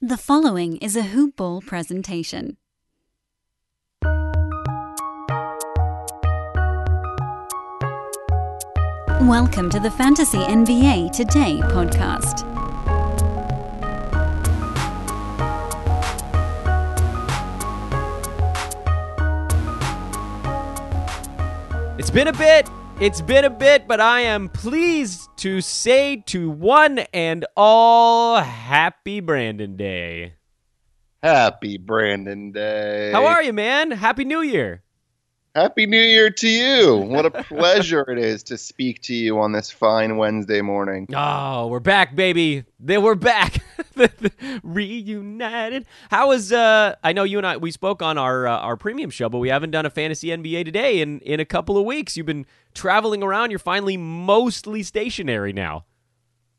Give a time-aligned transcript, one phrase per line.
[0.00, 2.56] The following is a Hoop Ball presentation.
[9.22, 12.44] Welcome to the Fantasy NBA Today podcast.
[21.98, 22.70] It's been a bit.
[23.00, 29.20] It's been a bit, but I am pleased to say to one and all, Happy
[29.20, 30.34] Brandon Day.
[31.22, 33.12] Happy Brandon Day.
[33.12, 33.92] How are you, man?
[33.92, 34.82] Happy New Year.
[35.60, 36.98] Happy New Year to you.
[36.98, 41.08] What a pleasure it is to speak to you on this fine Wednesday morning.
[41.12, 42.62] Oh, we're back, baby.
[42.78, 43.58] Then we're back.
[44.62, 45.84] Reunited.
[46.12, 49.10] How was uh I know you and I we spoke on our uh, our premium
[49.10, 52.16] show, but we haven't done a fantasy NBA today in in a couple of weeks.
[52.16, 53.50] You've been traveling around.
[53.50, 55.86] You're finally mostly stationary now.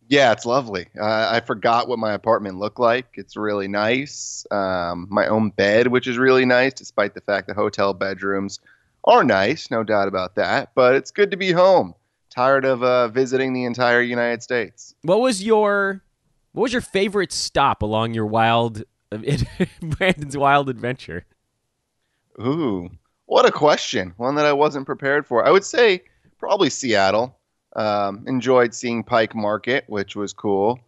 [0.10, 0.88] Yeah, it's lovely.
[1.00, 3.12] Uh, I forgot what my apartment looked like.
[3.14, 4.46] It's really nice.
[4.52, 8.60] Um, my own bed, which is really nice, despite the fact that hotel bedrooms
[9.04, 10.72] are nice, no doubt about that.
[10.76, 11.96] But it's good to be home.
[12.30, 14.94] Tired of uh, visiting the entire United States.
[15.02, 16.04] What was your
[16.52, 18.84] what was your favorite stop along your wild
[19.82, 21.26] Brandon's wild adventure?
[22.40, 22.90] Ooh,
[23.26, 24.14] what a question!
[24.18, 25.46] One that I wasn't prepared for.
[25.46, 26.04] I would say
[26.38, 27.36] probably Seattle.
[27.76, 30.80] Um, enjoyed seeing Pike Market, which was cool.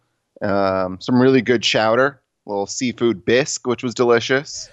[0.42, 4.68] Um, some really good chowder, little seafood bisque, which was delicious.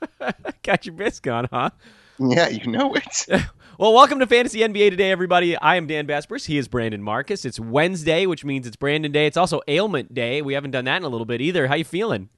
[0.62, 1.70] Got your bisque on, huh?
[2.18, 3.26] Yeah, you know it.
[3.78, 5.56] well, welcome to Fantasy NBA today, everybody.
[5.56, 6.46] I am Dan Besbris.
[6.46, 7.44] He is Brandon Marcus.
[7.44, 9.26] It's Wednesday, which means it's Brandon Day.
[9.26, 10.40] It's also ailment day.
[10.40, 11.66] We haven't done that in a little bit either.
[11.66, 12.28] How you feeling?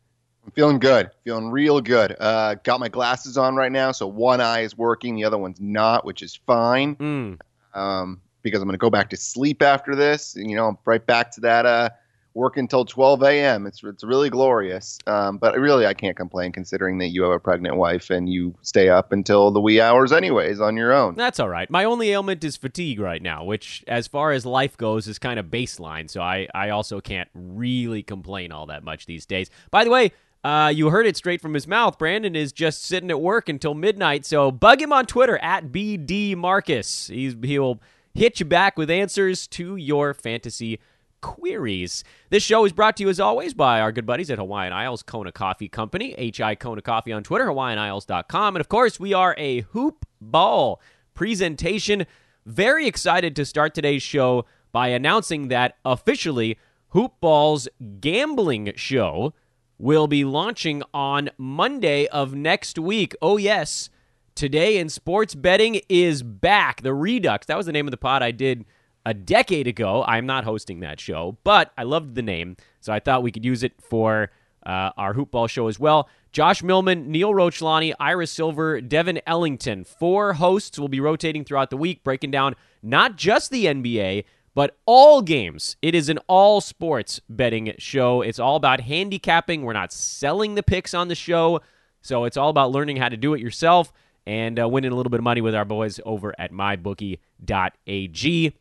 [0.47, 1.11] I'm feeling good.
[1.25, 2.17] Feeling real good.
[2.19, 5.61] Uh, got my glasses on right now, so one eye is working, the other one's
[5.61, 6.97] not, which is fine.
[6.97, 7.39] Mm.
[7.75, 10.35] Um, because I'm going to go back to sleep after this.
[10.37, 11.91] You know, right back to that uh,
[12.37, 13.67] work until 12 a.m.
[13.67, 14.99] It's it's really glorious.
[15.07, 18.55] Um, but really, I can't complain considering that you have a pregnant wife and you
[18.63, 21.15] stay up until the wee hours anyways on your own.
[21.17, 21.69] That's all right.
[21.71, 25.41] My only ailment is fatigue right now, which, as far as life goes, is kind
[25.41, 26.09] of baseline.
[26.09, 29.51] So I I also can't really complain all that much these days.
[29.73, 30.13] By the way.
[30.45, 31.99] Uh, you heard it straight from his mouth.
[31.99, 36.37] Brandon is just sitting at work until midnight, so bug him on Twitter at BD
[36.37, 37.09] Marcus.
[37.09, 37.81] He's he'll
[38.15, 40.79] hit you back with answers to your fantasy
[41.21, 42.05] queries.
[42.31, 45.03] This show is brought to you, as always, by our good buddies at Hawaiian Isles
[45.03, 48.57] Kona Coffee Company, HI Kona Coffee on Twitter, HawaiianIsles.com.
[48.57, 50.81] And of course, we are a hoop ball
[51.15, 52.07] presentation.
[52.45, 56.59] Very excited to start today's show by announcing that officially
[56.91, 57.69] Hoop Ball's
[58.01, 59.35] gambling show
[59.79, 63.15] will be launching on Monday of next week.
[63.21, 63.91] Oh, yes.
[64.35, 66.83] Today in sports betting is back.
[66.83, 67.47] The Redux.
[67.47, 68.65] That was the name of the pod I did
[69.07, 70.05] a decade ago.
[70.07, 73.45] I'm not hosting that show, but I loved the name, so I thought we could
[73.45, 74.31] use it for
[74.67, 76.09] uh, our hoopball show as well.
[76.33, 79.85] Josh Millman, Neil Rochlani, Ira Silver, Devin Ellington.
[79.85, 84.25] Four hosts will be rotating throughout the week, breaking down not just the NBA,
[84.55, 85.77] but all games.
[85.81, 88.23] It is an all sports betting show.
[88.23, 89.63] It's all about handicapping.
[89.63, 91.61] We're not selling the picks on the show,
[92.03, 93.93] so it's all about learning how to do it yourself
[94.27, 98.53] and uh, winning a little bit of money with our boys over at mybookie.ag.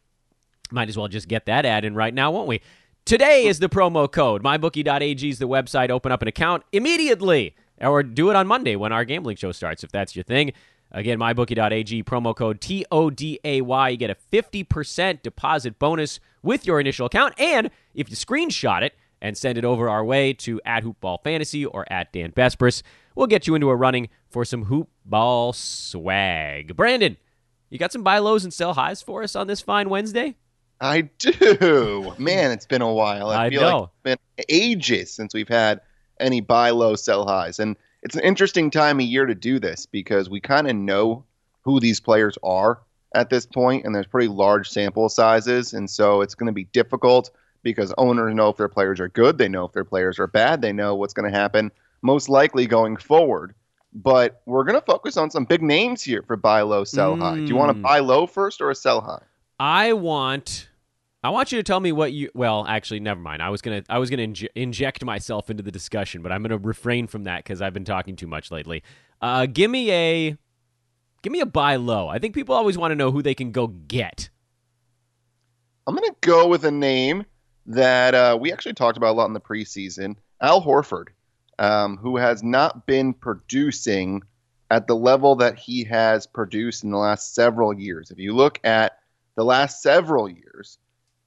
[0.75, 2.59] Might as well just get that ad in right now, won't we?
[3.06, 4.44] Today is the promo code.
[4.44, 5.90] MyBookie.ag is the website.
[5.90, 9.85] Open up an account immediately, or do it on Monday when our gambling show starts,
[9.85, 10.52] if that's your thing.
[10.91, 13.90] Again, MyBookie.ag, promo code T O D A Y.
[13.90, 17.40] You get a 50% deposit bonus with your initial account.
[17.40, 21.66] And if you screenshot it and send it over our way to at Hoopball Fantasy
[21.66, 22.84] or at Dan Besbris,
[23.16, 26.75] we'll get you into a running for some hoop ball swag.
[26.75, 27.16] Brandon,
[27.69, 30.35] you got some buy lows and sell highs for us on this fine Wednesday?
[30.81, 32.13] I do.
[32.18, 33.30] Man, it's been a while.
[33.30, 33.80] I, I feel know.
[33.80, 35.81] like it's been ages since we've had
[36.19, 37.59] any buy low, sell highs.
[37.59, 41.24] And it's an interesting time of year to do this because we kind of know
[41.64, 42.80] who these players are
[43.16, 45.74] at this point, and there's pretty large sample sizes.
[45.74, 47.31] And so it's going to be difficult
[47.64, 50.62] because owners know if their players are good, they know if their players are bad,
[50.62, 51.72] they know what's going to happen
[52.02, 53.55] most likely going forward.
[53.94, 57.38] But we're going to focus on some big names here for buy low, sell high.
[57.38, 57.82] Do you want to Mm.
[57.82, 59.23] buy low first or a sell high?
[59.59, 60.69] I want
[61.23, 63.41] I want you to tell me what you well, actually never mind.
[63.41, 66.31] I was going to I was going to inj- inject myself into the discussion, but
[66.31, 68.84] I'm going to refrain from that cuz I've been talking too much lately.
[69.22, 70.37] Uh give me a
[71.22, 72.07] give me a buy low.
[72.07, 74.29] I think people always want to know who they can go get.
[75.87, 77.25] I'm going to go with a name
[77.67, 81.09] that uh, we actually talked about a lot in the preseason Al Horford,
[81.59, 84.22] um, who has not been producing
[84.69, 88.11] at the level that he has produced in the last several years.
[88.11, 88.99] If you look at
[89.35, 90.78] the last several years,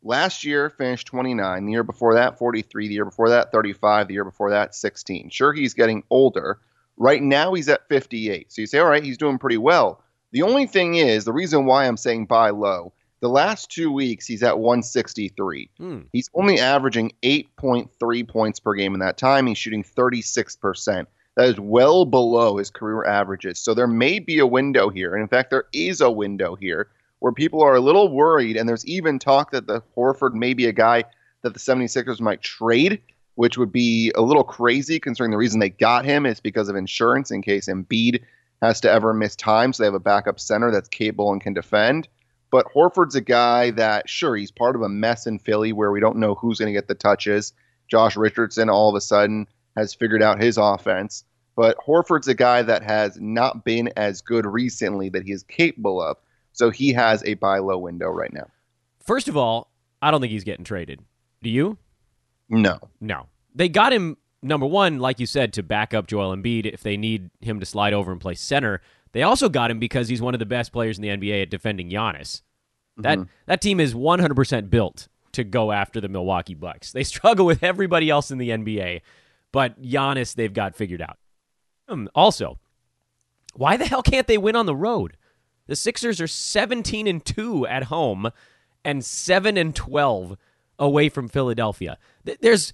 [0.03, 1.67] last year finished 29.
[1.67, 2.89] The year before that, 43.
[2.89, 4.09] The year before that, 35.
[4.09, 5.31] The year before that, 16.
[5.31, 6.59] Sure, he's getting older.
[6.97, 8.53] Right now, he's at 58.
[8.53, 10.03] So you say, all right, he's doing pretty well.
[10.33, 14.27] The only thing is, the reason why I'm saying buy low, the last two weeks,
[14.27, 15.71] he's at 163.
[15.79, 16.01] Hmm.
[16.13, 19.47] He's only averaging 8.3 points per game in that time.
[19.47, 21.07] He's shooting 36%.
[21.37, 23.59] That is well below his career averages.
[23.61, 25.15] So there may be a window here.
[25.15, 26.89] And in fact, there is a window here
[27.21, 28.57] where people are a little worried.
[28.57, 31.05] And there's even talk that the Horford may be a guy
[31.43, 33.01] that the 76ers might trade,
[33.35, 36.77] which would be a little crazy considering the reason they got him is because of
[36.77, 38.23] insurance in case Embiid
[38.63, 39.73] has to ever miss time.
[39.73, 42.09] So they have a backup center that's capable and can defend.
[42.51, 46.01] But Horford's a guy that, sure, he's part of a mess in Philly where we
[46.01, 47.53] don't know who's going to get the touches.
[47.89, 51.25] Josh Richardson all of a sudden has figured out his offense.
[51.57, 56.01] But Horford's a guy that has not been as good recently that he is capable
[56.01, 56.17] of.
[56.59, 58.49] So he has a buy low window right now.
[58.99, 59.71] First of all,
[60.03, 61.01] I don't think he's getting traded.
[61.41, 61.79] Do you?
[62.49, 62.81] No.
[63.01, 63.27] No.
[63.55, 66.97] They got him number one, like you said, to back up Joel Embiid if they
[66.97, 68.81] need him to slide over and play center.
[69.13, 71.51] They also got him because he's one of the best players in the NBA at
[71.51, 72.43] defending Giannis.
[72.97, 76.91] That that team is 100% built to go after the Milwaukee Bucks.
[76.91, 79.03] They struggle with everybody else in the NBA,
[79.53, 81.19] but Giannis they've got figured out.
[81.87, 82.59] Um, also,
[83.55, 85.17] why the hell can't they win on the road?
[85.69, 88.31] The Sixers are 17 and 2 at home
[88.85, 90.37] and 7 and 12
[90.79, 91.99] away from Philadelphia.
[92.25, 92.73] There's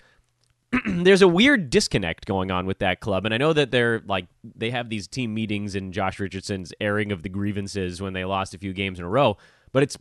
[0.86, 4.26] there's a weird disconnect going on with that club and i know that they're like
[4.42, 8.54] they have these team meetings and josh richardson's airing of the grievances when they lost
[8.54, 9.36] a few games in a row
[9.70, 9.96] but it's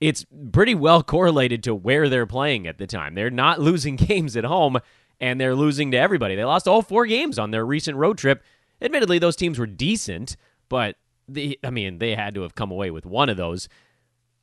[0.00, 3.14] it's pretty well correlated to where they're playing at the time.
[3.14, 4.78] They're not losing games at home
[5.20, 6.36] and they're losing to everybody.
[6.36, 8.42] They lost all four games on their recent road trip.
[8.80, 10.36] Admittedly those teams were decent
[10.68, 10.96] but
[11.28, 13.68] the i mean they had to have come away with one of those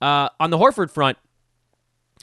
[0.02, 1.18] uh, on the horford front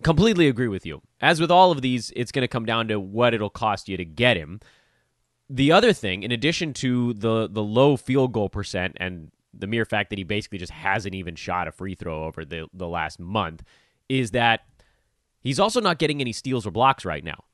[0.03, 1.03] completely agree with you.
[1.21, 3.97] As with all of these, it's going to come down to what it'll cost you
[3.97, 4.61] to get him.
[5.49, 9.85] The other thing, in addition to the the low field goal percent and the mere
[9.85, 13.21] fact that he basically just hasn't even shot a free throw over the the last
[13.21, 13.63] month,
[14.09, 14.61] is that
[15.41, 17.45] he's also not getting any steals or blocks right now,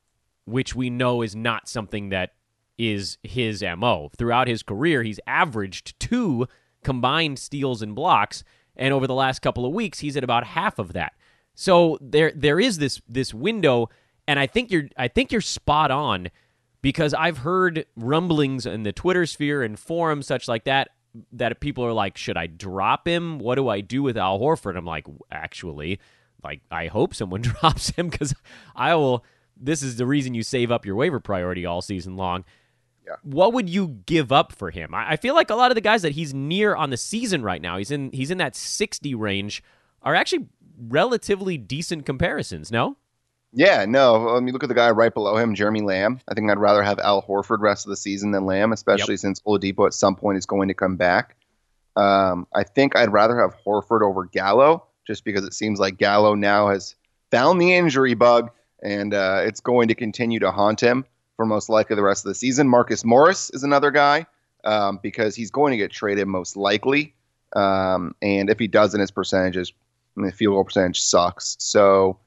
[0.45, 2.33] which we know is not something that
[2.77, 4.09] is his MO.
[4.17, 6.47] Throughout his career, he's averaged two
[6.83, 8.43] combined steals and blocks,
[8.75, 11.13] and over the last couple of weeks, he's at about half of that.
[11.55, 13.89] So there there is this this window,
[14.27, 16.29] and I think you're I think you're spot on
[16.81, 20.89] because I've heard rumblings in the Twitter sphere and forums such like that
[21.33, 23.39] that people are like, should I drop him?
[23.39, 24.77] What do I do with Al Horford?
[24.77, 25.99] I'm like, actually,
[26.43, 28.33] like I hope someone drops him because
[28.75, 29.25] I will.
[29.61, 32.45] This is the reason you save up your waiver priority all season long.
[33.09, 33.15] Yeah.
[33.23, 34.93] What would you give up for him?
[34.93, 37.41] I I feel like a lot of the guys that he's near on the season
[37.41, 39.63] right now, he's in he's in that 60 range,
[40.03, 40.47] are actually
[40.87, 42.71] relatively decent comparisons.
[42.71, 42.97] No,
[43.51, 44.35] Yeah, no.
[44.35, 46.21] I mean, look at the guy right below him, Jeremy Lamb.
[46.27, 49.41] I think I'd rather have Al Horford rest of the season than Lamb, especially since
[49.41, 51.35] Oladipo at some point is going to come back.
[51.95, 56.35] Um, I think I'd rather have Horford over Gallo, just because it seems like Gallo
[56.35, 56.95] now has
[57.31, 58.51] found the injury bug,
[58.83, 61.05] and uh, it's going to continue to haunt him
[61.39, 62.67] for most likely the rest of the season.
[62.67, 64.25] Marcus Morris is another guy
[64.65, 67.15] um, because he's going to get traded most likely,
[67.55, 69.71] um, and if he doesn't, his percentages,
[70.17, 71.55] I mean, field goal percentage sucks.
[71.57, 72.19] So.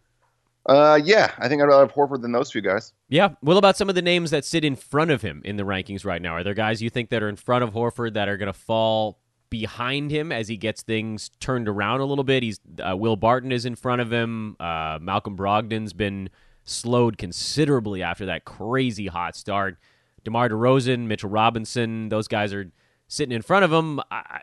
[0.64, 2.92] Uh, yeah, I think I'd rather have Horford than those two guys.
[3.08, 3.30] Yeah.
[3.40, 6.04] What about some of the names that sit in front of him in the rankings
[6.04, 6.36] right now?
[6.36, 8.52] Are there guys you think that are in front of Horford that are going to
[8.52, 9.18] fall
[9.50, 12.44] behind him as he gets things turned around a little bit?
[12.44, 14.56] He's uh, Will Barton is in front of him.
[14.60, 16.30] Uh, Malcolm Brogdon's been
[16.64, 19.76] slowed considerably after that crazy hot start.
[20.24, 22.70] DeMar DeRozan, Mitchell Robinson, those guys are
[23.08, 24.00] sitting in front of him.
[24.10, 24.40] I,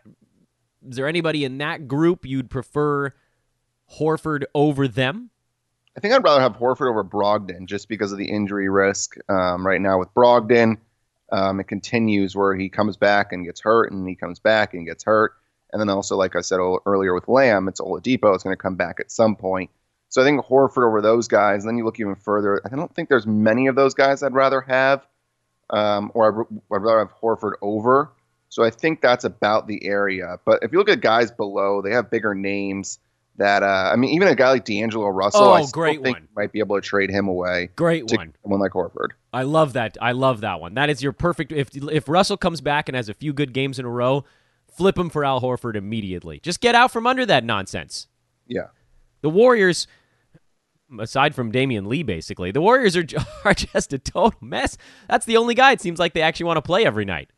[0.88, 3.12] is there anybody in that group you'd prefer
[3.98, 5.30] Horford over them?
[5.96, 9.66] I think I'd rather have Horford over Brogdon just because of the injury risk um,
[9.66, 10.76] right now with Brogdon.
[11.32, 14.86] Um, it continues where he comes back and gets hurt, and he comes back and
[14.86, 15.32] gets hurt.
[15.72, 18.34] And then also, like I said earlier with Lamb, it's Oladipo.
[18.34, 19.70] It's going to come back at some point.
[20.10, 21.62] So I think Horford over those guys.
[21.64, 22.60] And then you look even further.
[22.70, 25.06] I don't think there's many of those guys I'd rather have,
[25.70, 28.10] um, or I'd, I'd rather have Horford over.
[28.48, 30.38] So I think that's about the area.
[30.44, 32.98] But if you look at guys below, they have bigger names
[33.36, 36.28] that uh, I mean, even a guy like D'Angelo Russell, Oh, I great think one.
[36.36, 38.34] might be able to trade him away Great to one.
[38.42, 39.10] someone like Horford.
[39.32, 39.96] I love that.
[40.02, 40.74] I love that one.
[40.74, 41.52] That is your perfect.
[41.52, 44.24] If if Russell comes back and has a few good games in a row,
[44.74, 46.40] flip him for Al Horford immediately.
[46.40, 48.08] Just get out from under that nonsense.
[48.48, 48.66] Yeah,
[49.22, 49.86] The Warriors,
[50.98, 53.04] aside from Damion Lee, basically, the Warriors are
[53.44, 54.76] are just a total mess.
[55.08, 57.30] That's the only guy it seems like they actually want to play every night.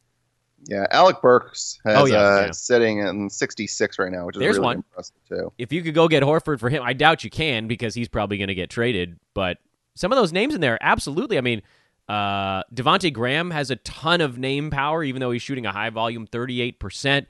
[0.68, 2.50] Yeah, Alec Burks has Oh, yeah, uh, yeah.
[2.52, 4.76] sitting in 66 right now, which is There's really one.
[4.76, 5.52] impressive too.
[5.58, 8.38] If you could go get Horford for him, I doubt you can because he's probably
[8.38, 9.18] going to get traded.
[9.34, 9.58] But
[9.96, 11.36] some of those names in there, absolutely.
[11.36, 11.62] I mean,
[12.08, 15.90] uh, Devonte Graham has a ton of name power, even though he's shooting a high
[15.90, 17.26] volume, thirty-eight percent.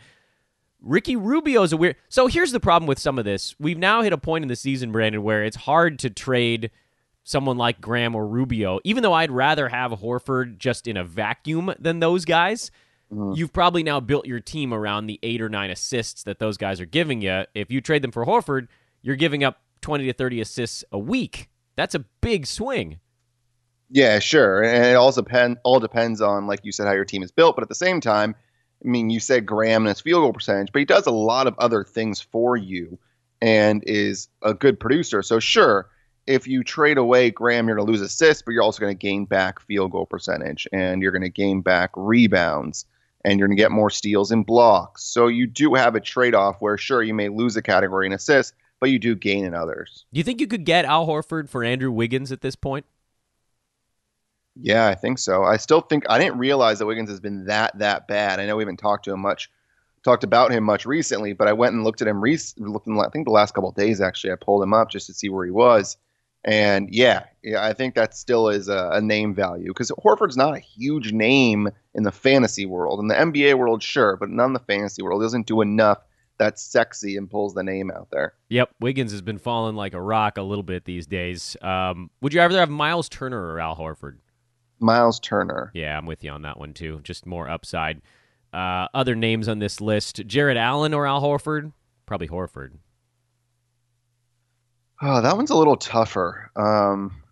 [0.82, 1.96] Ricky Rubio is a weird.
[2.08, 3.54] So here's the problem with some of this.
[3.58, 6.70] We've now hit a point in the season, Brandon, where it's hard to trade
[7.24, 11.72] someone like Graham or Rubio, even though I'd rather have Horford just in a vacuum
[11.78, 12.70] than those guys.
[13.12, 13.32] Mm-hmm.
[13.36, 16.80] You've probably now built your team around the eight or nine assists that those guys
[16.80, 17.44] are giving you.
[17.54, 18.68] If you trade them for Horford,
[19.02, 21.48] you're giving up 20 to 30 assists a week.
[21.76, 22.98] That's a big swing.
[23.90, 27.22] Yeah, sure, and it also depend all depends on like you said how your team
[27.22, 27.56] is built.
[27.56, 28.34] But at the same time,
[28.84, 31.46] I mean, you said Graham and his field goal percentage, but he does a lot
[31.46, 32.98] of other things for you
[33.40, 35.22] and is a good producer.
[35.22, 35.88] So sure,
[36.26, 38.98] if you trade away Graham, you're going to lose assists, but you're also going to
[38.98, 42.86] gain back field goal percentage and you're going to gain back rebounds
[43.24, 45.04] and you're going to get more steals and blocks.
[45.04, 48.12] So you do have a trade off where sure you may lose a category in
[48.12, 50.04] assists, but you do gain in others.
[50.12, 52.86] Do you think you could get Al Horford for Andrew Wiggins at this point?
[54.60, 55.44] Yeah, I think so.
[55.44, 58.38] I still think I didn't realize that Wiggins has been that that bad.
[58.38, 59.50] I know we haven't talked to him much,
[60.04, 62.20] talked about him much recently, but I went and looked at him.
[62.20, 64.32] Looked in, I think the last couple of days actually.
[64.32, 65.96] I pulled him up just to see where he was,
[66.44, 70.54] and yeah, yeah, I think that still is a, a name value because Horford's not
[70.54, 73.00] a huge name in the fantasy world.
[73.00, 75.22] In the NBA world, sure, but in the fantasy world.
[75.22, 75.98] He doesn't do enough
[76.38, 78.34] that's sexy and pulls the name out there.
[78.48, 81.56] Yep, Wiggins has been falling like a rock a little bit these days.
[81.62, 84.16] Um, would you rather have Miles Turner or Al Horford?
[84.82, 85.70] Miles Turner.
[85.74, 87.00] Yeah, I'm with you on that one too.
[87.02, 88.02] Just more upside.
[88.52, 91.72] Uh, other names on this list: Jarrett Allen or Al Horford?
[92.06, 92.72] Probably Horford.
[95.00, 97.22] Oh, that one's a little tougher um,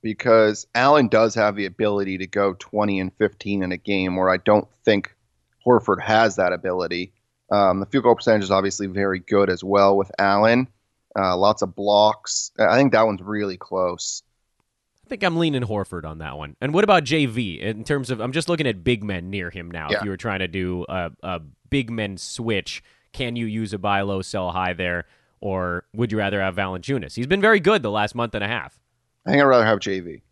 [0.00, 4.30] because Allen does have the ability to go 20 and 15 in a game, where
[4.30, 5.12] I don't think
[5.66, 7.12] Horford has that ability.
[7.50, 10.68] Um, the field goal percentage is obviously very good as well with Allen.
[11.18, 12.52] Uh, lots of blocks.
[12.58, 14.22] I think that one's really close.
[15.06, 16.56] I think I'm leaning Horford on that one.
[16.60, 18.20] And what about JV in terms of?
[18.20, 19.86] I'm just looking at big men near him now.
[19.88, 19.98] Yeah.
[19.98, 22.82] If you were trying to do a, a big men switch,
[23.12, 25.04] can you use a buy low, sell high there,
[25.40, 27.14] or would you rather have Valanciunas?
[27.14, 28.80] He's been very good the last month and a half.
[29.24, 30.22] I think I'd rather have JV.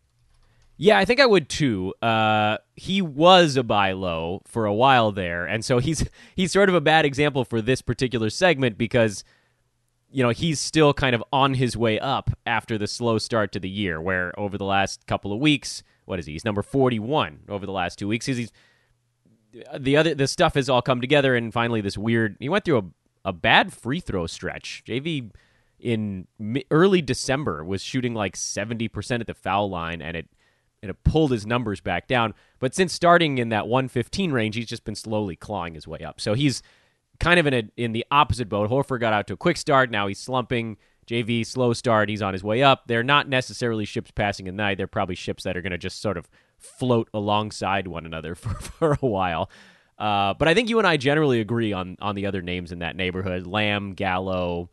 [0.76, 1.94] Yeah, I think I would too.
[2.02, 6.68] Uh, he was a buy low for a while there, and so he's he's sort
[6.68, 9.22] of a bad example for this particular segment because
[10.14, 13.58] you know he's still kind of on his way up after the slow start to
[13.58, 14.00] the year.
[14.00, 16.32] Where over the last couple of weeks, what is he?
[16.32, 18.26] He's number forty one over the last two weeks.
[18.26, 18.52] He's, he's
[19.76, 22.36] the other the stuff has all come together, and finally this weird.
[22.38, 22.84] He went through a
[23.24, 24.84] a bad free throw stretch.
[24.86, 25.32] JV
[25.80, 26.28] in
[26.70, 30.28] early December was shooting like seventy percent at the foul line, and it
[30.80, 32.34] and it pulled his numbers back down.
[32.60, 36.20] But since starting in that 115 range, he's just been slowly clawing his way up.
[36.20, 36.62] So he's
[37.20, 38.70] kind of in a in the opposite boat.
[38.70, 39.90] Horford got out to a quick start.
[39.90, 40.76] Now he's slumping.
[41.06, 42.08] JV slow start.
[42.08, 42.84] He's on his way up.
[42.86, 44.78] They're not necessarily ships passing at night.
[44.78, 48.54] They're probably ships that are going to just sort of float alongside one another for,
[48.54, 49.50] for a while.
[49.98, 52.80] Uh, but I think you and I generally agree on on the other names in
[52.80, 54.70] that neighborhood: Lamb, Gallo,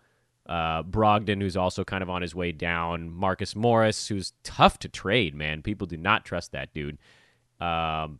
[0.47, 3.11] uh, Brogdon, who's also kind of on his way down.
[3.11, 5.61] Marcus Morris, who's tough to trade, man.
[5.61, 6.97] People do not trust that dude.
[7.59, 8.19] Um,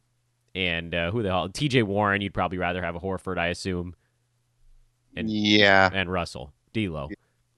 [0.54, 1.50] and uh, who the hell?
[1.50, 1.84] T.J.
[1.84, 2.22] Warren.
[2.22, 3.96] You'd probably rather have a Horford, I assume,
[5.16, 5.90] And- yeah.
[5.94, 7.10] and Russell, D'Lo.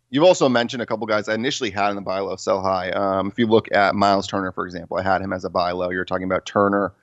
[0.10, 2.92] You've also mentioned a couple guys I initially had in the buy low, sell high.
[2.92, 5.72] Um, if you look at Miles Turner, for example, I had him as a buy
[5.72, 5.90] low.
[5.90, 6.94] You're talking about Turner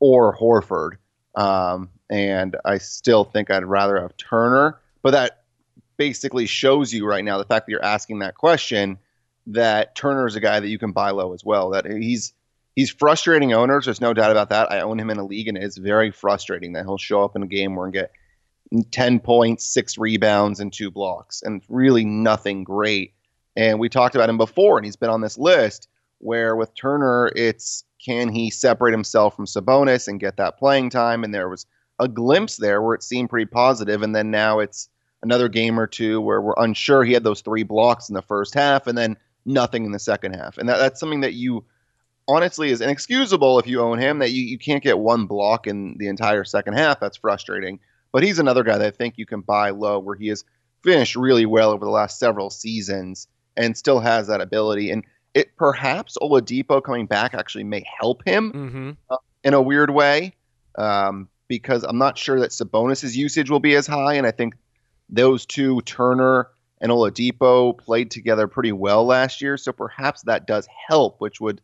[0.00, 0.96] or Horford.
[1.36, 4.80] Um, and I still think I'd rather have Turner.
[5.02, 5.44] But that
[5.96, 8.98] basically shows you right now the fact that you're asking that question
[9.46, 11.70] that Turner is a guy that you can buy low as well.
[11.70, 12.32] That he's
[12.74, 13.84] he's frustrating owners.
[13.84, 14.70] There's no doubt about that.
[14.72, 17.42] I own him in a league, and it's very frustrating that he'll show up in
[17.42, 18.10] a game where and get
[18.90, 23.14] 10 points, six rebounds, and two blocks, and really nothing great.
[23.56, 27.30] And we talked about him before, and he's been on this list where with Turner,
[27.34, 31.24] it's can he separate himself from Sabonis and get that playing time?
[31.24, 31.66] And there was
[31.98, 34.88] a glimpse there where it seemed pretty positive, and then now it's
[35.22, 37.04] another game or two where we're unsure.
[37.04, 40.34] He had those three blocks in the first half, and then nothing in the second
[40.34, 41.64] half, and that, that's something that you
[42.28, 44.18] honestly is inexcusable if you own him.
[44.20, 47.00] That you, you can't get one block in the entire second half.
[47.00, 47.80] That's frustrating.
[48.12, 50.44] But he's another guy that I think you can buy low, where he has
[50.82, 54.90] finished really well over the last several seasons and still has that ability.
[54.90, 59.14] And it perhaps Oladipo coming back actually may help him Mm-hmm.
[59.44, 60.34] in a weird way
[60.76, 64.54] um, because I'm not sure that Sabonis's usage will be as high, and I think
[65.08, 66.48] those two Turner
[66.80, 71.60] and Oladipo played together pretty well last year, so perhaps that does help, which would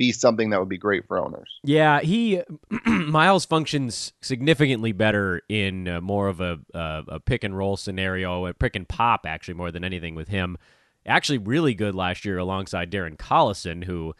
[0.00, 1.60] be something that would be great for owners.
[1.62, 2.40] Yeah, he
[2.86, 8.46] Miles functions significantly better in uh, more of a uh, a pick and roll scenario,
[8.46, 10.56] a pick and pop actually more than anything with him.
[11.04, 14.14] Actually, really good last year alongside Darren Collison, who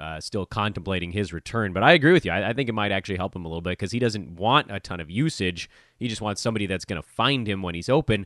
[0.00, 1.72] uh, still contemplating his return.
[1.72, 2.30] But I agree with you.
[2.30, 4.70] I, I think it might actually help him a little bit because he doesn't want
[4.70, 5.68] a ton of usage.
[5.98, 8.24] He just wants somebody that's going to find him when he's open.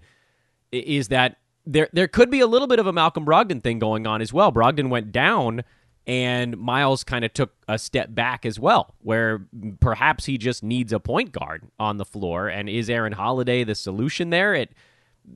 [0.73, 1.89] Is that there?
[1.91, 4.53] There could be a little bit of a Malcolm Brogdon thing going on as well.
[4.53, 5.65] Brogdon went down
[6.09, 9.47] and Miles kind of took a step back as well, where
[9.79, 12.49] perhaps he just needs a point guard on the floor.
[12.49, 14.55] And is Aaron Holiday the solution there?
[14.55, 14.73] It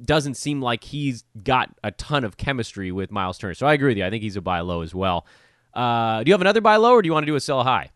[0.03, 3.53] doesn't seem like he's got a ton of chemistry with Miles Turner.
[3.53, 4.07] So I agree with you.
[4.07, 5.27] I think he's a buy low as well.
[5.75, 7.65] Uh, do you have another buy low, or do you want to do a sell
[7.65, 7.91] high?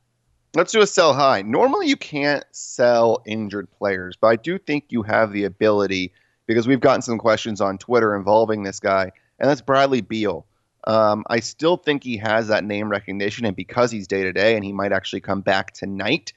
[0.55, 1.41] Let's do a sell high.
[1.43, 6.13] Normally, you can't sell injured players, but I do think you have the ability
[6.47, 10.47] because we've gotten some questions on Twitter involving this guy, and that's Bradley Beal.
[10.87, 14.55] Um, I still think he has that name recognition, and because he's day to day
[14.55, 16.33] and he might actually come back tonight,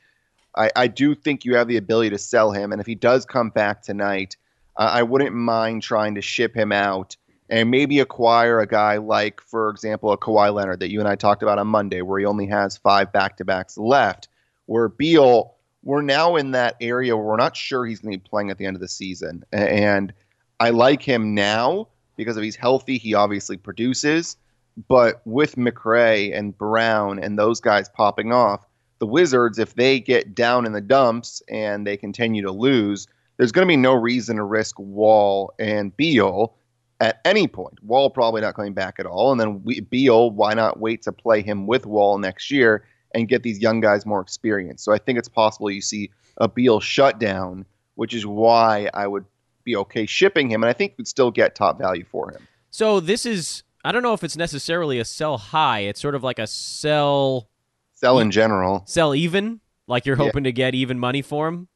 [0.56, 2.72] I, I, do think you have the ability to sell him.
[2.72, 4.38] And if he does come back tonight,
[4.76, 7.16] uh, I wouldn't mind trying to ship him out
[7.50, 11.16] and maybe acquire a guy like, for example, a Kawhi Leonard that you and I
[11.16, 14.30] talked about on Monday, where he only has five back to backs left.
[14.66, 18.30] Where Beal, we're now in that area where we're not sure he's going to be
[18.30, 19.44] playing at the end of the season.
[19.52, 20.14] And
[20.60, 21.88] I like him now
[22.20, 24.36] because if he's healthy, he obviously produces.
[24.90, 28.66] But with McRae and Brown and those guys popping off,
[29.00, 33.08] the Wizards, if they get down in the dumps and they continue to lose,
[33.38, 36.56] there's going to be no reason to risk Wall and Beal
[37.00, 37.82] at any point.
[37.82, 41.14] Wall probably not coming back at all, and then we, Beal, why not wait to
[41.14, 42.84] play him with Wall next year
[43.16, 44.84] and get these young guys more experience?
[44.84, 49.24] So I think it's possible you see a Beal shutdown, which is why I would
[49.70, 52.48] be okay shipping him, and I think we'd still get top value for him.
[52.72, 55.82] So this is I don't know if it's necessarily a sell high.
[55.82, 57.50] It's sort of like a sell
[57.94, 58.84] sell in general.
[58.86, 60.50] Sell even, like you're hoping yeah.
[60.50, 61.68] to get even money for him.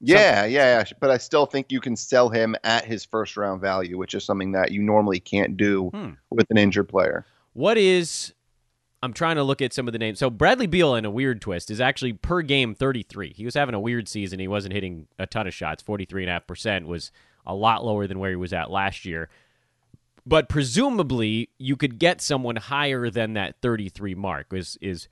[0.00, 3.60] Yeah, yeah, yeah, but I still think you can sell him at his first round
[3.60, 6.10] value, which is something that you normally can't do hmm.
[6.30, 7.26] with an injured player.
[7.54, 8.32] What is
[9.02, 10.18] I'm trying to look at some of the names.
[10.18, 13.32] So Bradley Beal in a weird twist is actually per game 33.
[13.32, 14.40] He was having a weird season.
[14.40, 15.82] He wasn't hitting a ton of shots.
[15.82, 17.12] 43.5% was
[17.46, 19.28] a lot lower than where he was at last year.
[20.26, 25.08] But presumably you could get someone higher than that 33 mark is is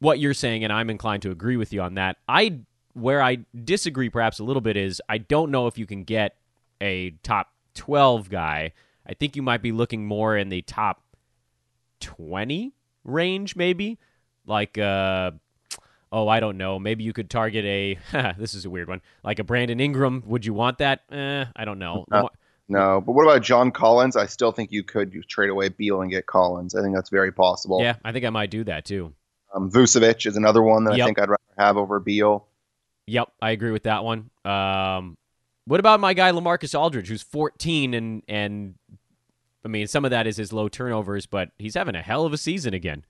[0.00, 2.16] what you're saying and I'm inclined to agree with you on that.
[2.28, 2.60] I
[2.92, 6.36] where I disagree perhaps a little bit is I don't know if you can get
[6.80, 8.72] a top 12 guy.
[9.06, 11.02] I think you might be looking more in the top
[12.00, 13.98] 20 range, maybe.
[14.46, 15.32] Like, uh,
[16.12, 16.78] oh, I don't know.
[16.78, 17.98] Maybe you could target a.
[18.38, 19.02] this is a weird one.
[19.22, 20.22] Like a Brandon Ingram.
[20.26, 21.02] Would you want that?
[21.10, 22.04] Eh, I don't know.
[22.10, 22.30] No,
[22.68, 24.16] no, but what about John Collins?
[24.16, 26.74] I still think you could trade away Beal and get Collins.
[26.74, 27.82] I think that's very possible.
[27.82, 29.12] Yeah, I think I might do that too.
[29.52, 31.04] Um, Vucevic is another one that yep.
[31.04, 32.46] I think I'd rather have over Beal.
[33.06, 34.30] Yep, I agree with that one.
[34.44, 35.16] Um,
[35.64, 38.74] what about my guy Lamarcus Aldridge, who's 14 and and
[39.64, 42.32] I mean, some of that is his low turnovers, but he's having a hell of
[42.32, 43.04] a season again.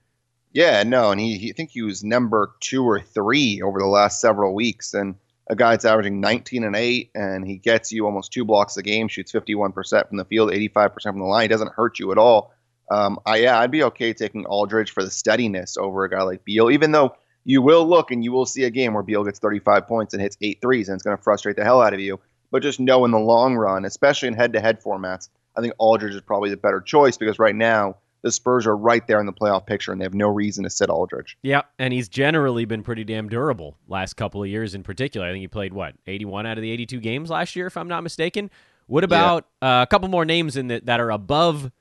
[0.53, 3.85] Yeah, no, and he, he I think he was number two or three over the
[3.85, 5.15] last several weeks, and
[5.49, 8.83] a guy that's averaging 19 and eight, and he gets you almost two blocks a
[8.83, 11.43] game, shoots 51% from the field, 85% from the line.
[11.43, 12.53] He doesn't hurt you at all.
[12.89, 16.43] Um, I yeah, I'd be okay taking Aldridge for the steadiness over a guy like
[16.43, 19.39] Beal, even though you will look and you will see a game where Beal gets
[19.39, 22.01] 35 points and hits eight threes, and it's going to frustrate the hell out of
[22.01, 22.19] you.
[22.51, 26.21] But just know in the long run, especially in head-to-head formats, I think Aldridge is
[26.21, 29.65] probably the better choice because right now the Spurs are right there in the playoff
[29.65, 31.37] picture and they have no reason to sit Aldridge.
[31.41, 35.27] Yeah, and he's generally been pretty damn durable last couple of years in particular.
[35.27, 37.87] I think he played what 81 out of the 82 games last year if I'm
[37.87, 38.49] not mistaken.
[38.87, 39.79] What about yeah.
[39.79, 41.71] uh, a couple more names in the, that are above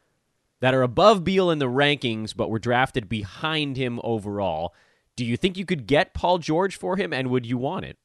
[0.61, 4.75] that are above Beal in the rankings but were drafted behind him overall?
[5.17, 7.99] Do you think you could get Paul George for him and would you want it?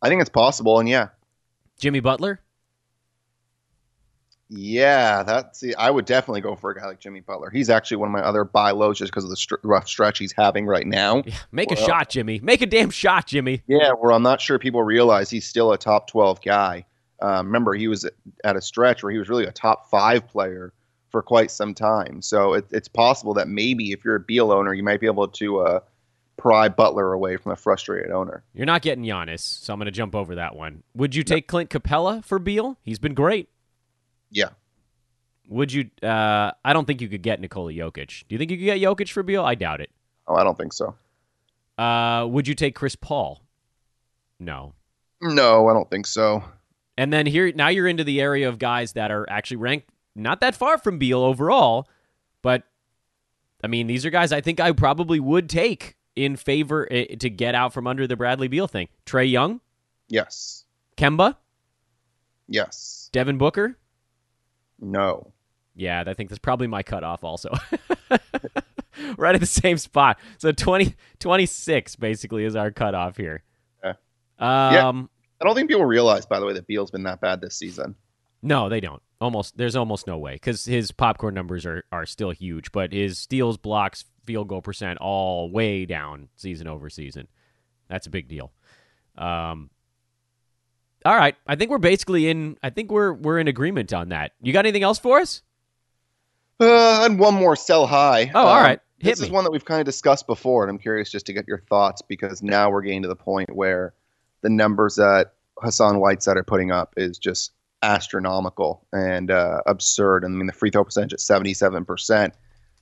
[0.00, 1.08] I think it's possible and yeah.
[1.78, 2.40] Jimmy Butler?
[4.50, 5.64] Yeah, that's.
[5.78, 7.50] I would definitely go for a guy like Jimmy Butler.
[7.50, 10.18] He's actually one of my other buy lows just because of the st- rough stretch
[10.18, 11.22] he's having right now.
[11.26, 12.40] Yeah, make a shot, Jimmy.
[12.42, 13.62] Make a damn shot, Jimmy.
[13.66, 16.84] Yeah, where I'm not sure people realize he's still a top 12 guy.
[17.22, 18.06] Um, remember, he was
[18.44, 20.72] at a stretch where he was really a top five player
[21.10, 22.20] for quite some time.
[22.20, 25.28] So it, it's possible that maybe if you're a Beal owner, you might be able
[25.28, 25.80] to uh,
[26.36, 28.42] pry Butler away from a frustrated owner.
[28.52, 30.82] You're not getting Giannis, so I'm going to jump over that one.
[30.94, 31.52] Would you take no.
[31.52, 32.78] Clint Capela for Beal?
[32.82, 33.48] He's been great.
[34.34, 34.50] Yeah.
[35.48, 35.88] Would you?
[36.02, 38.24] Uh, I don't think you could get Nikola Jokic.
[38.28, 39.42] Do you think you could get Jokic for Beal?
[39.44, 39.90] I doubt it.
[40.26, 40.94] Oh, I don't think so.
[41.78, 43.40] Uh, would you take Chris Paul?
[44.40, 44.74] No.
[45.22, 46.44] No, I don't think so.
[46.96, 50.40] And then here, now you're into the area of guys that are actually ranked not
[50.40, 51.88] that far from Beal overall,
[52.42, 52.62] but
[53.62, 57.28] I mean, these are guys I think I probably would take in favor eh, to
[57.30, 58.88] get out from under the Bradley Beal thing.
[59.06, 59.60] Trae Young,
[60.08, 60.64] Yes.
[60.96, 61.36] Kemba,
[62.48, 63.08] Yes.
[63.12, 63.76] Devin Booker.
[64.84, 65.32] No.
[65.74, 67.50] Yeah, I think that's probably my cutoff also.
[69.16, 70.18] right at the same spot.
[70.38, 73.42] So 20, 26 basically is our cutoff here.
[73.84, 73.98] Okay.
[74.38, 77.56] Um, I don't think people realize, by the way, that Beal's been that bad this
[77.56, 77.94] season.
[78.42, 79.02] No, they don't.
[79.20, 83.18] Almost, there's almost no way because his popcorn numbers are are still huge, but his
[83.18, 87.28] steals, blocks, field goal percent all way down season over season.
[87.88, 88.52] That's a big deal.
[89.16, 89.70] Um,
[91.04, 92.56] all right, I think we're basically in.
[92.62, 94.32] I think we're we're in agreement on that.
[94.42, 95.42] You got anything else for us?
[96.60, 98.30] Uh, and one more sell high.
[98.34, 98.80] Oh, all Um, right.
[99.00, 99.26] Hit this me.
[99.26, 101.58] is one that we've kind of discussed before, and I'm curious just to get your
[101.68, 103.92] thoughts because now we're getting to the point where
[104.42, 110.24] the numbers that Hassan Whiteside are putting up is just astronomical and uh, absurd.
[110.24, 112.32] I mean, the free throw percentage at 77%.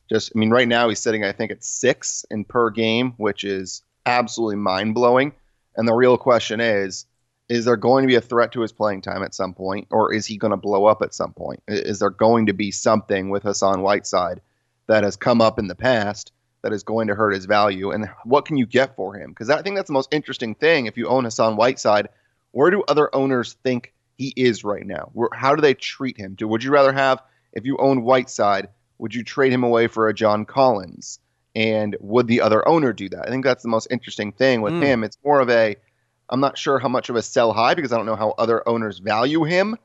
[0.09, 3.43] Just, I mean, right now he's sitting, I think, at six in per game, which
[3.43, 5.33] is absolutely mind blowing.
[5.77, 7.07] And the real question is,
[7.53, 10.11] is there going to be a threat to his playing time at some point, or
[10.11, 11.63] is he going to blow up at some point?
[11.69, 14.41] Is there going to be something with Hassan Whiteside
[14.87, 17.91] that has come up in the past that is going to hurt his value?
[17.91, 19.31] And what can you get for him?
[19.31, 20.87] Because I think that's the most interesting thing.
[20.87, 22.09] If you own Hassan Whiteside,
[22.53, 25.11] where do other owners think he is right now?
[25.13, 26.35] Where, how do they treat him?
[26.35, 28.69] Do would you rather have if you own Whiteside?
[28.97, 31.19] Would you trade him away for a John Collins?
[31.55, 33.27] And would the other owner do that?
[33.27, 34.83] I think that's the most interesting thing with Mm.
[34.83, 35.05] him.
[35.05, 35.77] It's more of a
[36.31, 38.67] I'm not sure how much of a sell high because I don't know how other
[38.69, 39.77] owners value him,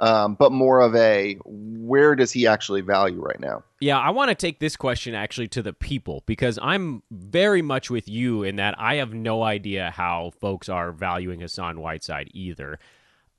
[0.00, 3.62] um, but more of a where does he actually value right now?
[3.80, 7.90] Yeah, I want to take this question actually to the people because I'm very much
[7.90, 12.78] with you in that I have no idea how folks are valuing Hassan Whiteside either.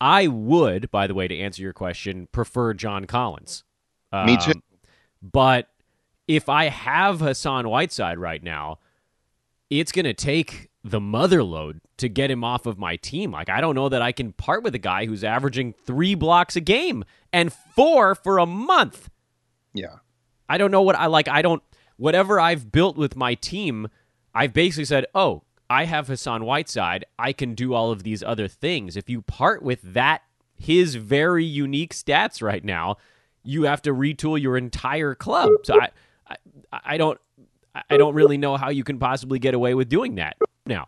[0.02, 3.64] I would, by the way, to answer your question, prefer John Collins.
[4.14, 4.52] Me too.
[4.52, 4.64] Um,
[5.22, 5.70] But
[6.28, 8.80] if I have Hassan Whiteside right now,
[9.70, 13.32] it's going to take the mother load to get him off of my team.
[13.32, 16.56] Like, I don't know that I can part with a guy who's averaging three blocks
[16.56, 19.10] a game and four for a month.
[19.74, 19.96] Yeah.
[20.48, 21.28] I don't know what I like.
[21.28, 21.64] I don't,
[21.98, 23.88] whatever I've built with my team,
[24.36, 27.04] I've basically said, oh, I have Hassan Whiteside.
[27.18, 28.96] I can do all of these other things.
[28.96, 30.22] If you part with that,
[30.56, 32.98] his very unique stats right now,
[33.44, 35.50] you have to retool your entire club.
[35.64, 35.90] So I,
[36.28, 36.36] I,
[36.72, 37.20] I don't,
[37.90, 40.88] I don't really know how you can possibly get away with doing that now.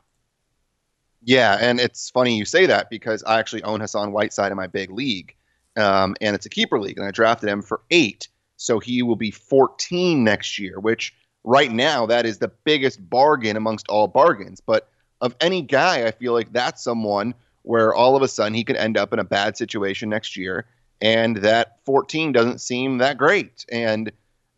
[1.23, 4.67] Yeah, and it's funny you say that because I actually own Hassan Whiteside in my
[4.67, 5.35] big league,
[5.75, 9.15] um, and it's a keeper league, and I drafted him for eight, so he will
[9.15, 11.13] be 14 next year, which
[11.43, 14.61] right now that is the biggest bargain amongst all bargains.
[14.61, 14.89] But
[15.21, 18.77] of any guy, I feel like that's someone where all of a sudden he could
[18.77, 20.65] end up in a bad situation next year,
[21.01, 24.11] and that 14 doesn't seem that great, and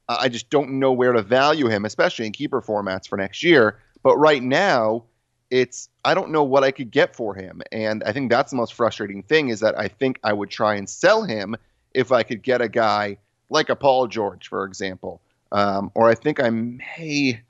[0.10, 3.79] I just don't know where to value him, especially in keeper formats for next year.
[4.01, 5.03] But right now,
[5.49, 8.57] it's I don't know what I could get for him, and I think that's the
[8.57, 11.55] most frustrating thing is that I think I would try and sell him
[11.93, 13.17] if I could get a guy
[13.49, 17.41] like a Paul George, for example, um, or I think I may.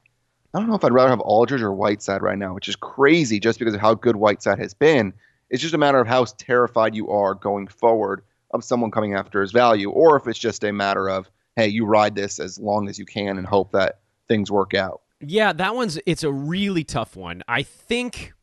[0.52, 3.40] I don't know if I'd rather have Aldridge or Whiteside right now, which is crazy
[3.40, 5.14] just because of how good Whiteside has been.
[5.52, 9.42] It's just a matter of how terrified you are going forward of someone coming after
[9.42, 12.90] his value, or if it's just a matter of, hey, you ride this as long
[12.90, 15.02] as you can and hope that things work out.
[15.22, 17.44] Yeah, that one's it's a really tough one.
[17.48, 18.34] I think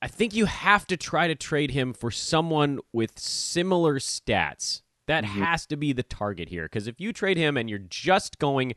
[0.00, 4.82] I think you have to try to trade him for someone with similar stats.
[5.06, 5.28] That Mhm.
[5.44, 8.74] has to be the target here because if you trade him and you're just going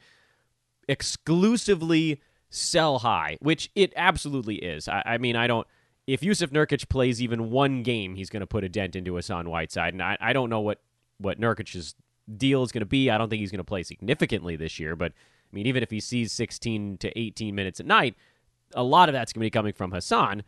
[0.88, 4.88] exclusively sell high, which it absolutely is.
[4.88, 5.66] I, I mean, I don't.
[6.08, 9.50] If Jusuf Nurkic plays even one game, he's going to put a dent into Hassan
[9.50, 10.82] Whiteside, and I, I don't know what
[11.18, 11.96] what Nurkic's
[12.38, 13.10] deal is going to be.
[13.10, 15.14] I don't think he's going to play significantly this year, but
[15.52, 18.16] I mean, even if he sees 16 to 18 minutes at night,
[18.74, 20.44] a lot of that's going to be coming from Hassan,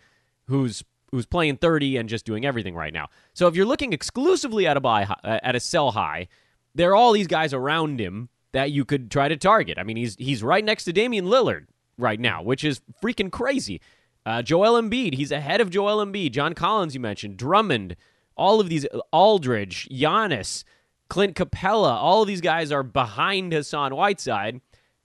[0.45, 3.07] who's who's playing 30 and just doing everything right now.
[3.33, 6.27] So if you're looking exclusively at a buy uh, at a sell high,
[6.73, 9.77] there are all these guys around him that you could try to target.
[9.77, 13.81] I mean, he's he's right next to Damian Lillard right now, which is freaking crazy.
[14.25, 16.31] Uh, Joel Embiid, he's ahead of Joel Embiid.
[16.31, 17.97] John Collins, you mentioned, Drummond,
[18.37, 20.63] all of these, Aldridge, Giannis,
[21.09, 24.61] Clint Capela, all of these guys are behind Hassan Whiteside.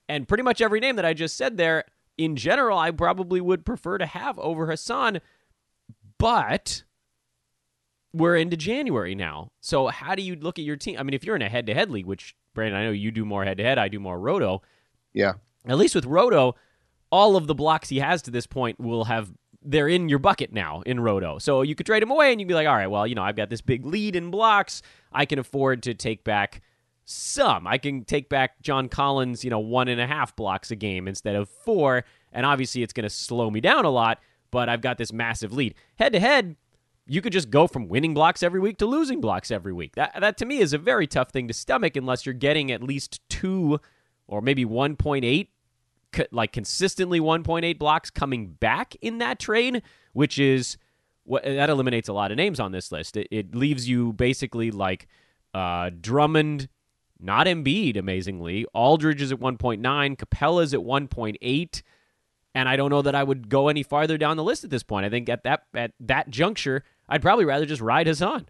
[0.09, 1.85] And pretty much every name that I just said there,
[2.17, 5.21] in general, I probably would prefer to have over Hassan.
[6.19, 6.85] But
[8.13, 9.53] we're into January now.
[9.61, 10.97] So how do you look at your team?
[10.99, 13.11] I mean, if you're in a head to head league, which, Brandon, I know you
[13.11, 14.63] do more head to head, I do more roto.
[15.13, 15.35] Yeah.
[15.67, 16.55] At least with Roto,
[17.11, 20.53] all of the blocks he has to this point will have they're in your bucket
[20.53, 21.39] now in Roto.
[21.39, 23.23] So you could trade him away and you'd be like, all right, well, you know,
[23.23, 24.83] I've got this big lead in blocks.
[25.13, 26.63] I can afford to take back
[27.09, 27.67] some.
[27.67, 31.09] I can take back John Collins, you know, one and a half blocks a game
[31.09, 34.83] instead of four, and obviously it's going to slow me down a lot, but I've
[34.83, 35.75] got this massive lead.
[35.97, 36.57] Head to head,
[37.07, 39.95] you could just go from winning blocks every week to losing blocks every week.
[39.97, 42.83] That, that to me is a very tough thing to stomach unless you're getting at
[42.83, 43.81] least two
[44.27, 45.49] or maybe 1.8
[46.31, 50.77] like consistently 1.8 blocks coming back in that trade, which is
[51.25, 53.17] what that eliminates a lot of names on this list.
[53.17, 55.07] It, it leaves you basically like
[55.55, 56.69] uh, Drummond,
[57.21, 58.65] not Embiid, amazingly.
[58.75, 59.81] Aldridge is at 1.9,
[60.17, 61.83] Capela's at 1.8,
[62.55, 64.83] and I don't know that I would go any farther down the list at this
[64.83, 65.07] point.
[65.07, 68.49] I think at that at that juncture, I'd probably rather just ride Hassan.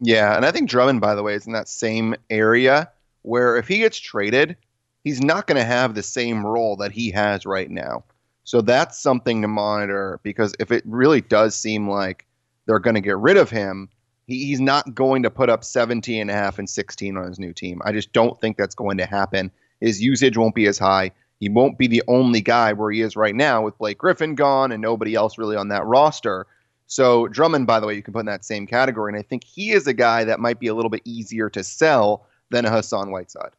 [0.00, 2.90] Yeah, and I think Drummond, by the way, is in that same area
[3.22, 4.56] where if he gets traded,
[5.04, 8.04] he's not going to have the same role that he has right now.
[8.44, 12.26] So that's something to monitor because if it really does seem like
[12.66, 13.88] they're going to get rid of him,
[14.26, 17.38] he, he's not going to put up 17 and a half and 16 on his
[17.38, 17.80] new team.
[17.84, 19.50] I just don't think that's going to happen.
[19.80, 21.12] His usage won't be as high.
[21.38, 24.72] He won't be the only guy where he is right now with Blake Griffin gone
[24.72, 26.46] and nobody else really on that roster.
[26.86, 29.44] So Drummond, by the way, you can put in that same category, and I think
[29.44, 32.70] he is a guy that might be a little bit easier to sell than a
[32.70, 33.50] Hassan Whiteside.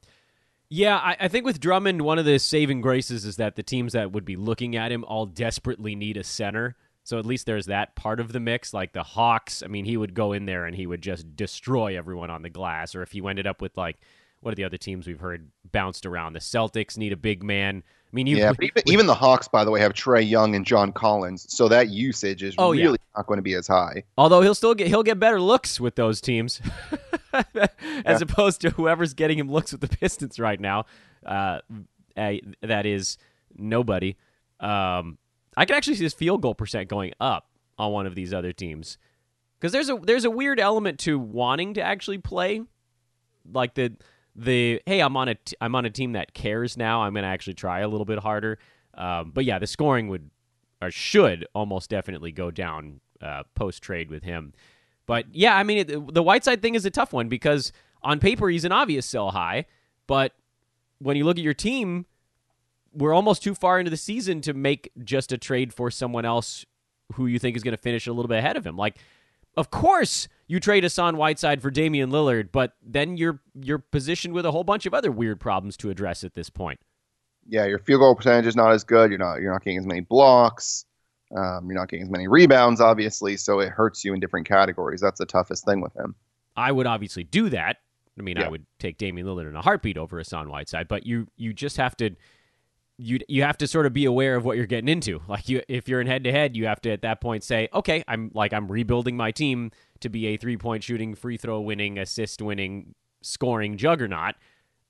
[0.69, 3.93] Yeah, I, I, think with Drummond, one of the saving graces is that the teams
[3.93, 6.75] that would be looking at him all desperately need a center.
[7.07, 8.73] So at least there's that part of the mix.
[8.73, 11.97] Like the Hawks, I mean, he would go in there and he would just destroy
[11.97, 12.95] everyone on the glass.
[12.95, 13.95] Or if he ended up with like,
[14.41, 16.33] what are the other teams we've heard bounced around?
[16.33, 17.81] The Celtics need a big man.
[17.87, 20.53] I mean, you, yeah, even, with, even, the Hawks, by the way, have Trae Young
[20.53, 23.15] and John Collins, so that usage is oh, really yeah.
[23.15, 24.03] not going to be as high.
[24.17, 26.59] Although he'll still get he'll get better looks with those teams.
[27.33, 28.17] as yeah.
[28.19, 30.85] opposed to whoever's getting him looks with the Pistons right now.
[31.25, 31.59] Uh,
[32.15, 33.17] that is
[33.55, 34.17] nobody.
[34.59, 35.17] Um,
[35.57, 38.53] I can actually see his field goal percent going up on one of these other
[38.53, 38.97] teams
[39.59, 42.61] because there's a there's a weird element to wanting to actually play,
[43.51, 43.93] like the
[44.35, 47.01] the hey I'm on a t- I'm on a team that cares now.
[47.01, 48.59] I'm gonna actually try a little bit harder.
[48.93, 50.29] Um, but yeah, the scoring would
[50.81, 54.53] or should almost definitely go down uh, post trade with him.
[55.07, 57.71] But yeah, I mean, it, the Whiteside thing is a tough one because
[58.03, 59.65] on paper he's an obvious sell high,
[60.05, 60.33] but
[60.99, 62.05] when you look at your team,
[62.97, 66.65] we're almost too far into the season to make just a trade for someone else
[67.13, 68.75] who you think is going to finish a little bit ahead of him.
[68.75, 68.97] Like,
[69.55, 74.45] of course you trade Hassan Whiteside for Damian Lillard, but then you're you're positioned with
[74.45, 76.79] a whole bunch of other weird problems to address at this point.
[77.47, 79.09] Yeah, your field goal percentage is not as good.
[79.09, 80.85] You're not you're not getting as many blocks.
[81.35, 85.01] Um, you're not getting as many rebounds, obviously, so it hurts you in different categories.
[85.01, 86.15] That's the toughest thing with him.
[86.55, 87.77] I would obviously do that.
[88.17, 88.45] I mean, yeah.
[88.45, 91.77] I would take Damian Lillard in a heartbeat over Hassan Whiteside, but you you just
[91.77, 92.11] have to
[92.97, 95.21] you you have to sort of be aware of what you're getting into.
[95.27, 97.69] Like you, if you're in head to head, you have to at that point say,
[97.73, 101.61] okay, I'm like I'm rebuilding my team to be a three point shooting, free throw
[101.61, 104.35] winning, assist winning, scoring juggernaut,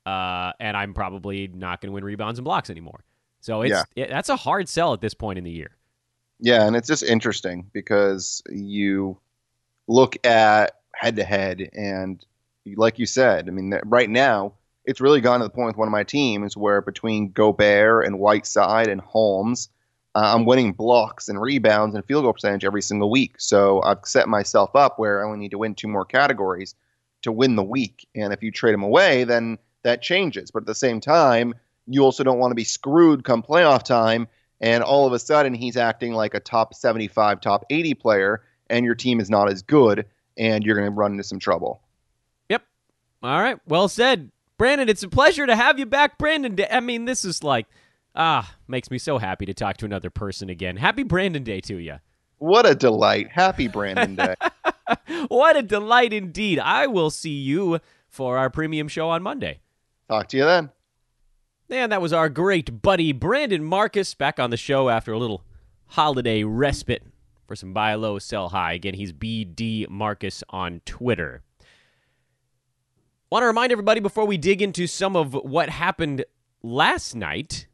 [0.06, 3.04] uh, and I'm probably not going to win rebounds and blocks anymore.
[3.40, 4.04] So it's yeah.
[4.04, 5.70] it, that's a hard sell at this point in the year.
[6.40, 9.18] Yeah, and it's just interesting because you
[9.86, 12.24] look at head to head, and
[12.76, 14.54] like you said, I mean, right now
[14.88, 18.18] it's really gone to the point with one of my teams where between Gobert and
[18.18, 19.68] Whiteside and Holmes,
[20.14, 23.34] uh, I'm winning blocks and rebounds and field goal percentage every single week.
[23.38, 26.74] So I've set myself up where I only need to win two more categories
[27.20, 28.08] to win the week.
[28.14, 30.50] And if you trade him away, then that changes.
[30.50, 31.54] But at the same time,
[31.86, 34.26] you also don't want to be screwed come playoff time
[34.62, 38.86] and all of a sudden he's acting like a top 75, top 80 player, and
[38.86, 40.06] your team is not as good,
[40.38, 41.82] and you're going to run into some trouble.
[42.48, 42.62] Yep.
[43.22, 43.58] All right.
[43.66, 44.30] Well said.
[44.58, 46.58] Brandon, it's a pleasure to have you back, Brandon.
[46.70, 47.66] I mean, this is like,
[48.14, 50.76] ah, makes me so happy to talk to another person again.
[50.76, 51.96] Happy Brandon Day to you.
[52.38, 53.28] What a delight.
[53.30, 54.34] Happy Brandon Day.
[55.28, 56.58] what a delight indeed.
[56.58, 59.60] I will see you for our premium show on Monday.
[60.08, 60.70] Talk to you then.
[61.70, 65.44] And that was our great buddy Brandon Marcus back on the show after a little
[65.86, 67.02] holiday respite
[67.46, 68.72] for some buy low, sell high.
[68.72, 71.42] Again, he's BD Marcus on Twitter.
[73.30, 76.24] Want to remind everybody before we dig into some of what happened
[76.62, 77.66] last night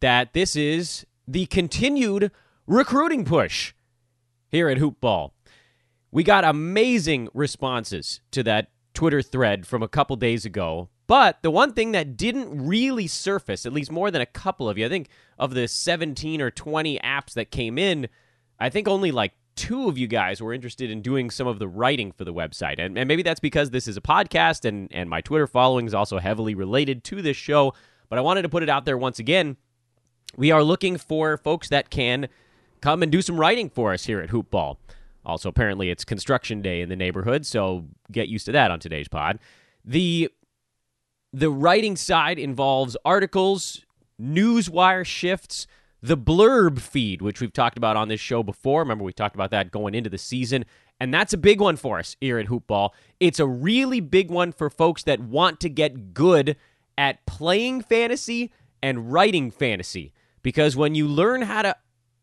[0.00, 2.30] that this is the continued
[2.66, 3.74] recruiting push
[4.48, 5.32] here at Hoopball.
[6.10, 11.50] We got amazing responses to that Twitter thread from a couple days ago but the
[11.50, 14.90] one thing that didn't really surface, at least more than a couple of you, I
[14.90, 18.08] think of the 17 or 20 apps that came in,
[18.60, 21.68] I think only like two of you guys were interested in doing some of the
[21.68, 22.78] writing for the website.
[22.78, 25.94] And, and maybe that's because this is a podcast and, and my Twitter following is
[25.94, 27.74] also heavily related to this show.
[28.08, 29.56] But I wanted to put it out there once again.
[30.36, 32.28] We are looking for folks that can
[32.80, 34.76] come and do some writing for us here at Hoopball.
[35.26, 39.08] Also, apparently, it's construction day in the neighborhood, so get used to that on today's
[39.08, 39.38] pod.
[39.84, 40.30] The
[41.32, 43.84] The writing side involves articles,
[44.20, 45.66] newswire shifts,
[46.00, 48.80] the blurb feed, which we've talked about on this show before.
[48.80, 50.64] Remember, we talked about that going into the season.
[51.00, 52.90] And that's a big one for us here at Hoopball.
[53.20, 56.56] It's a really big one for folks that want to get good
[56.96, 60.12] at playing fantasy and writing fantasy.
[60.42, 61.76] Because when you learn how to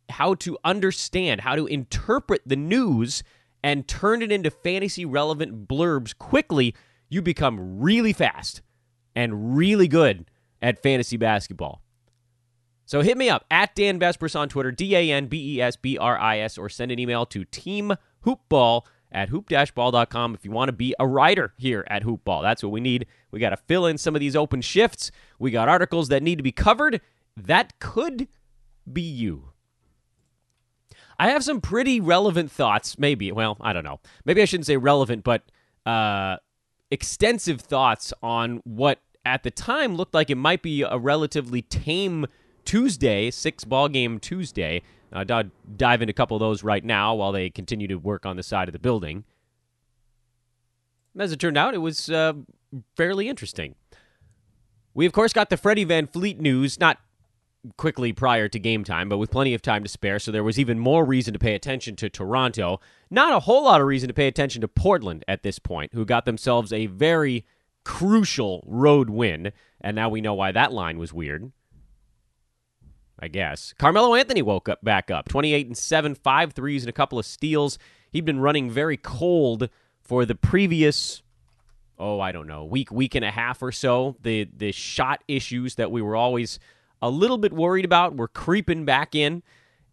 [0.10, 3.24] how to understand, how to interpret the news
[3.64, 6.76] and turn it into fantasy relevant blurbs quickly,
[7.10, 8.62] you become really fast
[9.16, 10.30] and really good
[10.62, 11.82] at fantasy basketball.
[12.86, 15.76] So hit me up at Dan Besbris on Twitter, D A N B E S
[15.76, 20.68] B R I S, or send an email to teamhoopball at hoop-ball.com if you want
[20.68, 22.42] to be a writer here at Hoopball.
[22.42, 23.06] That's what we need.
[23.32, 25.10] We got to fill in some of these open shifts.
[25.40, 27.00] We got articles that need to be covered.
[27.38, 28.28] That could
[28.92, 29.52] be you.
[31.18, 33.32] I have some pretty relevant thoughts, maybe.
[33.32, 34.02] Well, I don't know.
[34.26, 35.44] Maybe I shouldn't say relevant, but
[35.86, 36.38] uh,
[36.92, 42.28] extensive thoughts on what at the time looked like it might be a relatively tame
[42.66, 44.82] Tuesday, six ball game Tuesday.
[45.14, 45.44] Uh, I'll
[45.78, 48.44] dive into a couple of those right now while they continue to work on the
[48.44, 49.24] side of the building.
[51.18, 52.34] As it turned out, it was uh,
[52.98, 53.76] fairly interesting.
[54.94, 56.98] We, of course, got the Freddie VanVleet news, not
[57.78, 60.60] quickly prior to game time, but with plenty of time to spare, so there was
[60.60, 62.80] even more reason to pay attention to Toronto.
[63.10, 66.06] Not a whole lot of reason to pay attention to Portland at this point, who
[66.06, 67.46] got themselves a very
[67.84, 69.52] crucial road win,
[69.82, 71.52] and now we know why that line was weird.
[73.20, 73.74] I guess.
[73.78, 75.30] Carmelo Anthony woke up back up.
[75.30, 77.78] 28 and 7, five threes and a couple of steals.
[78.12, 79.70] He'd been running very cold
[80.02, 81.22] for the previous
[81.98, 84.16] oh, I don't know, week, week and a half or so.
[84.22, 86.60] The the shot issues that we were always
[87.02, 89.44] a little bit worried about were creeping back in.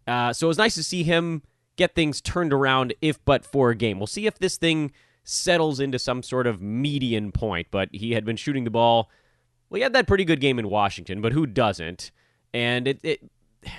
[0.07, 1.43] Uh, so it was nice to see him
[1.75, 3.99] get things turned around, if but for a game.
[3.99, 4.91] We'll see if this thing
[5.23, 7.67] settles into some sort of median point.
[7.71, 9.09] But he had been shooting the ball.
[9.69, 12.11] Well, he had that pretty good game in Washington, but who doesn't?
[12.53, 13.23] And it, it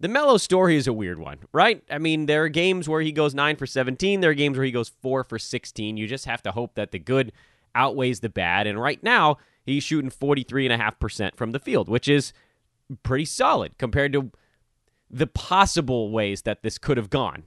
[0.00, 1.82] the Melo story is a weird one, right?
[1.90, 4.66] I mean, there are games where he goes 9 for 17, there are games where
[4.66, 5.96] he goes 4 for 16.
[5.96, 7.32] You just have to hope that the good
[7.74, 8.66] outweighs the bad.
[8.66, 12.32] And right now, he's shooting 43.5% from the field, which is
[13.02, 14.30] pretty solid compared to
[15.10, 17.44] the possible ways that this could have gone.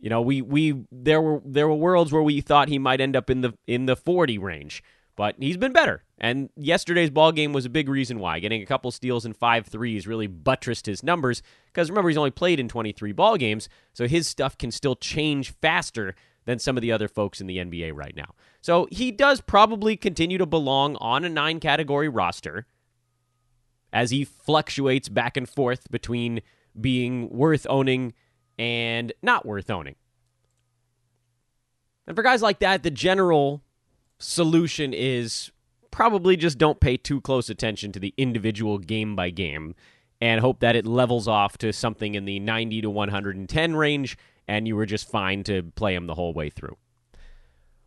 [0.00, 3.16] You know, we we there were there were worlds where we thought he might end
[3.16, 4.82] up in the in the 40 range
[5.18, 6.04] but he's been better.
[6.20, 8.40] And yesterday's ball game was a big reason why.
[8.40, 12.32] Getting a couple steals and five threes really buttressed his numbers because remember he's only
[12.32, 16.82] played in 23 ball games, so his stuff can still change faster than some of
[16.82, 18.34] the other folks in the NBA right now.
[18.62, 22.66] So he does probably continue to belong on a nine category roster
[23.92, 26.40] as he fluctuates back and forth between
[26.78, 28.12] being worth owning
[28.58, 29.96] and not worth owning.
[32.06, 33.62] And for guys like that, the general
[34.18, 35.52] solution is
[35.98, 39.74] probably just don't pay too close attention to the individual game by game
[40.20, 44.68] and hope that it levels off to something in the 90 to 110 range and
[44.68, 46.76] you were just fine to play them the whole way through.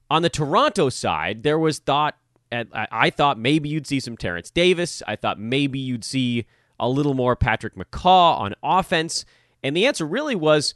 [0.09, 2.17] On the Toronto side, there was thought
[2.51, 5.01] I thought maybe you'd see some Terence Davis.
[5.07, 6.47] I thought maybe you'd see
[6.81, 9.23] a little more Patrick McCaw on offense.
[9.63, 10.73] And the answer really was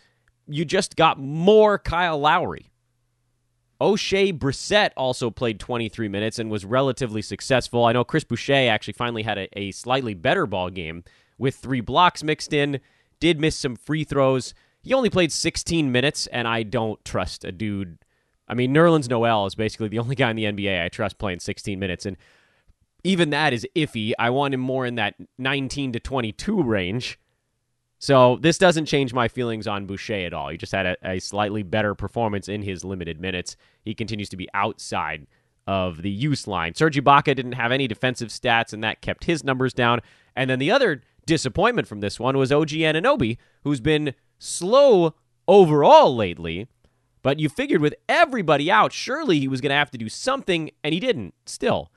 [0.48, 2.72] you just got more Kyle Lowry.
[3.82, 7.86] Oshae Brissett also played 23 minutes and was relatively successful.
[7.86, 11.04] I know Chris Boucher actually finally had a, a, slightly better ball game
[11.38, 12.80] with three blocks mixed in,
[13.20, 14.54] did miss some free throws.
[14.82, 17.98] He only played 16 minutes, and I don't trust a dude.
[18.48, 21.40] I mean, Nerlens Noel is basically the only guy in the NBA I trust playing
[21.40, 22.16] 16 minutes, and
[23.04, 24.14] even that is iffy.
[24.18, 27.20] I want him more in that 19 to 22 range.
[28.00, 30.50] So this doesn't change my feelings on Boucher at all.
[30.50, 33.56] He just had a, a, slightly better performance in his limited minutes.
[33.84, 35.28] He continues to be outside
[35.66, 36.76] of the use line.
[36.76, 40.02] Serge Ibaka didn't have any defensive stats, and that kept his numbers down.
[40.36, 45.16] And then the other disappointment from this one was OG Anunoby, who's been slow
[45.48, 46.68] overall lately.
[47.24, 50.70] But you figured with everybody out, surely he was going to have to do something,
[50.84, 51.34] and he didn't.
[51.46, 51.92] Still,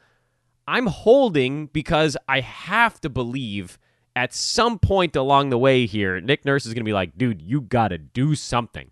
[0.67, 3.79] I'm holding because I have to believe–
[4.19, 7.41] at some point along the way here, Nick Nurse is going to be like, dude,
[7.41, 8.91] you got to do something.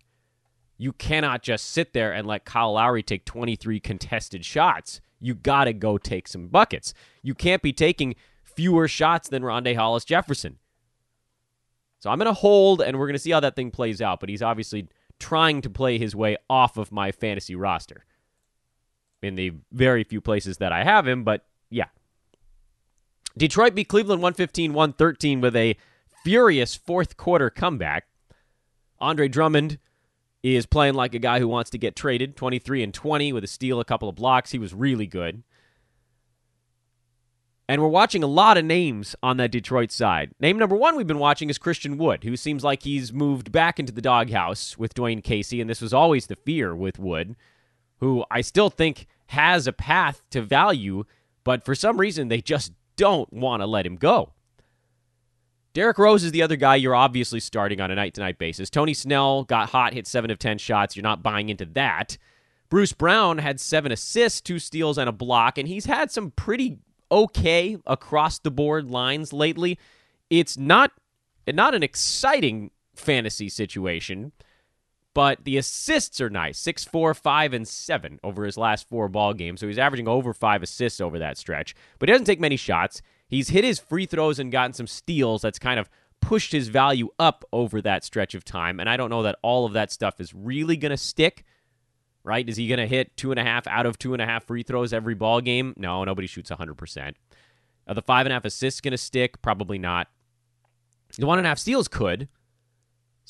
[0.77, 5.01] You cannot just sit there and let Kyle Lowry take 23 contested shots.
[5.19, 6.93] You got to go take some buckets.
[7.23, 10.59] You can't be taking fewer shots than Rondae Hollis Jefferson.
[11.99, 14.21] So I'm going to hold, and we're going to see how that thing plays out.
[14.21, 14.87] But he's obviously
[15.19, 18.05] trying to play his way off of my fantasy roster
[19.21, 21.25] in the very few places that I have him.
[21.25, 21.46] But
[23.37, 25.77] Detroit beat Cleveland 115 113 with a
[26.23, 28.07] furious fourth quarter comeback.
[28.99, 29.77] Andre Drummond
[30.41, 33.47] is playing like a guy who wants to get traded 23 and 20 with a
[33.47, 34.51] steal, a couple of blocks.
[34.51, 35.43] He was really good.
[37.69, 40.31] And we're watching a lot of names on that Detroit side.
[40.39, 43.77] Name number one we've been watching is Christian Wood, who seems like he's moved back
[43.77, 47.35] into the doghouse with Dwane Casey, and this was always the fear with Wood,
[47.99, 51.03] who I still think has a path to value,
[51.43, 54.33] but for some reason they just don't want to let him go.
[55.73, 58.69] Derrick Rose is the other guy you're obviously starting on a night to night basis.
[58.69, 60.95] Tony Snell got hot, hit 7 of 10 shots.
[60.95, 62.17] You're not buying into that.
[62.69, 66.79] Bruce Brown had seven assists, two steals, and a block, and he's had some pretty
[67.11, 69.79] okay across the board lines lately.
[70.29, 70.91] It's not
[71.47, 74.33] not an exciting fantasy situation,
[75.17, 76.59] but the assists are nice.
[76.59, 79.59] Six, four, five, and seven over his last four ball games.
[79.59, 81.73] So he's averaging over five assists over that stretch.
[81.97, 83.01] But he doesn't take many shots.
[83.27, 85.89] He's hit his free throws and gotten some steals that's kind of
[86.21, 88.79] pushed his value up over that stretch of time.
[88.79, 91.43] And I don't know that all of that stuff is really going to stick
[92.23, 92.47] right?
[92.49, 94.43] Is he going to hit two and a half out of two and a half
[94.43, 95.73] free throws every ball game?
[95.77, 97.13] No, nobody shoots 100%.
[97.87, 99.41] Are the five and a half assists going to stick?
[99.41, 100.09] Probably not.
[101.17, 102.27] The one and a half steals could.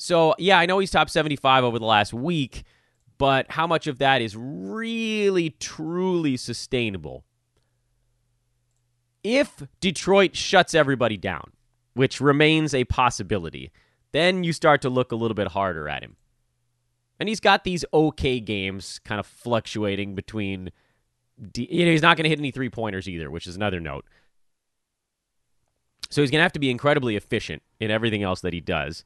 [0.00, 2.62] So, yeah, I know he's top 75 over the last week,
[3.18, 7.24] but how much of that is really, truly sustainable?
[9.24, 11.50] If Detroit shuts everybody down,
[11.94, 13.72] which remains a possibility,
[14.12, 16.14] then you start to look a little bit harder at him.
[17.18, 20.70] And he's got these okay games kind of fluctuating between.
[21.56, 24.04] You know, he's not going to hit any three pointers either, which is another note.
[26.08, 29.04] So he's going to have to be incredibly efficient in everything else that he does.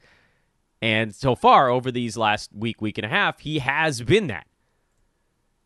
[0.82, 4.46] And so far, over these last week, week and a half, he has been that.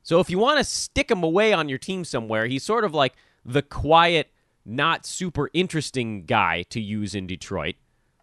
[0.03, 2.95] So if you want to stick him away on your team somewhere, he's sort of
[2.95, 3.15] like
[3.45, 4.31] the quiet,
[4.65, 7.77] not super interesting guy to use in Detroit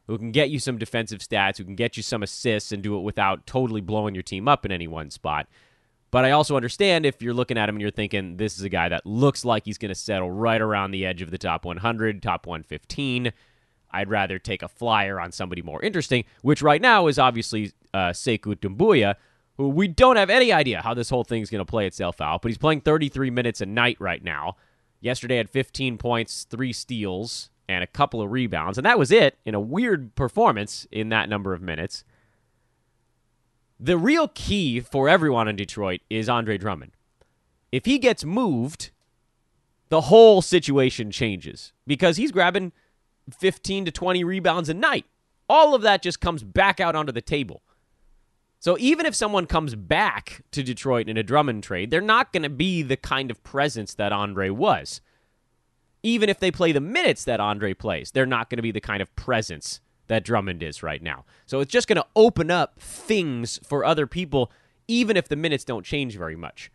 [0.08, 2.98] who can get you some defensive stats, who can get you some assists and do
[2.98, 5.48] it without totally blowing your team up in any one spot.
[6.12, 8.70] But I also understand if you're looking at him and you're thinking this is a
[8.70, 11.66] guy that looks like he's going to settle right around the edge of the top
[11.66, 13.32] 100, top 115.
[13.94, 18.10] I'd rather take a flyer on somebody more interesting, which right now is obviously uh,
[18.10, 19.16] Sekou Doumbouya,
[19.58, 22.42] who we don't have any idea how this whole thing's going to play itself out.
[22.42, 24.56] But he's playing 33 minutes a night right now.
[25.00, 28.78] Yesterday had 15 points, three steals, and a couple of rebounds.
[28.78, 32.04] And that was it in a weird performance in that number of minutes.
[33.80, 36.94] The real key for everyone in Detroit is Andre Drummond.
[37.72, 38.92] If he gets moved,
[39.90, 42.72] the whole situation changes because he's grabbing
[43.32, 45.06] 15 to 20 rebounds a night.
[45.50, 47.62] All of that just comes back out onto the table.
[48.60, 52.44] So even if someone comes back to Detroit in a Drummond trade, they're not going
[52.44, 55.02] to be the kind of presence that Andre was
[56.04, 58.82] even if they play the minutes that Andre plays, they're not going to be the
[58.82, 61.24] kind of presence that Drummond is right now.
[61.46, 64.52] So it's just going to open up things for other people,
[64.88, 66.70] even if the minutes don't change very much.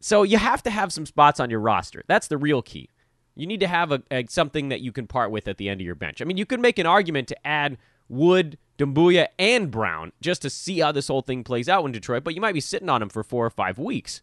[0.00, 2.04] So you have to have some spots on your roster.
[2.06, 2.88] That's the real key.
[3.34, 5.80] You need to have a, a, something that you can part with at the end
[5.80, 6.20] of your bench.
[6.20, 7.78] I mean, you could make an argument to add
[8.08, 12.24] Wood, Doumbouya, and Brown just to see how this whole thing plays out in Detroit,
[12.24, 14.20] but you might be sitting on them for four or five weeks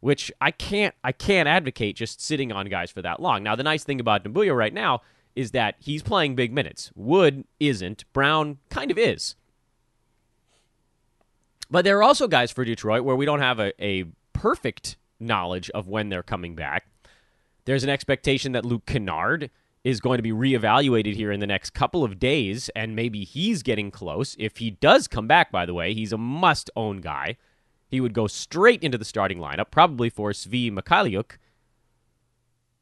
[0.00, 3.42] which I can't I can't advocate just sitting on guys for that long.
[3.42, 5.02] Now the nice thing about Doumbouya right now
[5.34, 6.90] is that he's playing big minutes.
[6.94, 8.04] Wood isn't.
[8.12, 9.34] Brown kind of is.
[11.70, 15.70] But there are also guys for Detroit where we don't have a, a perfect knowledge
[15.70, 16.86] of when they're coming back.
[17.66, 19.50] There's an expectation that Luke Kennard
[19.84, 23.62] is going to be reevaluated here in the next couple of days, and maybe he's
[23.62, 24.34] getting close.
[24.38, 27.36] If he does come back, by the way, he's a must own guy
[27.88, 31.38] he would go straight into the starting lineup, probably for Svi Mykhailiuk.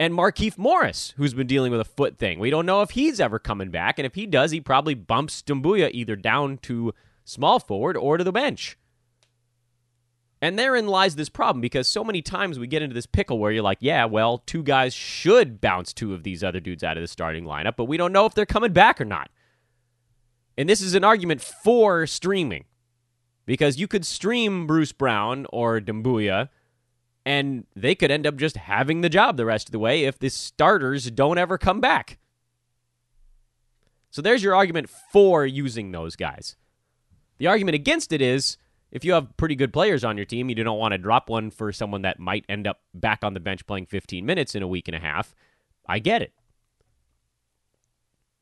[0.00, 2.40] And Markieff Morris, who's been dealing with a foot thing.
[2.40, 5.42] We don't know if he's ever coming back, and if he does, he probably bumps
[5.42, 6.92] Doumbouya either down to
[7.24, 8.76] small forward or to the bench.
[10.44, 13.50] And therein lies this problem because so many times we get into this pickle where
[13.50, 17.02] you're like, yeah, well, two guys should bounce two of these other dudes out of
[17.02, 19.30] the starting lineup, but we don't know if they're coming back or not.
[20.58, 22.66] And this is an argument for streaming
[23.46, 26.50] because you could stream Bruce Brown or Doumbouya,
[27.24, 30.18] and they could end up just having the job the rest of the way if
[30.18, 32.18] the starters don't ever come back.
[34.10, 36.54] So there's your argument for using those guys.
[37.38, 38.58] The argument against it is
[38.94, 41.50] if you have pretty good players on your team, you don't want to drop one
[41.50, 44.68] for someone that might end up back on the bench playing 15 minutes in a
[44.68, 45.34] week and a half.
[45.86, 46.32] I get it.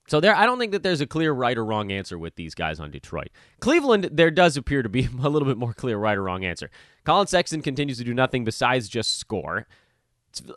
[0.08, 2.54] So there, I don't think that there's a clear right or wrong answer with these
[2.54, 3.30] guys on Detroit.
[3.60, 6.70] Cleveland, there does appear to be a little bit more clear right or wrong answer.
[7.04, 9.66] Collin Sexton continues to do nothing besides just score.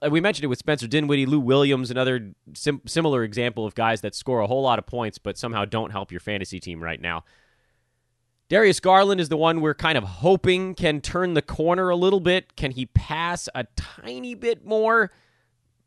[0.03, 4.01] Uh, we mentioned it with Spencer Dinwiddie, Lou Williams, another sim- similar example of guys
[4.01, 6.99] that score a whole lot of points but somehow don't help your fantasy team right
[6.99, 7.23] now.
[8.47, 12.19] Darius Garland is the one we're kind of hoping can turn the corner a little
[12.19, 12.55] bit.
[12.55, 15.11] Can he pass a tiny bit more?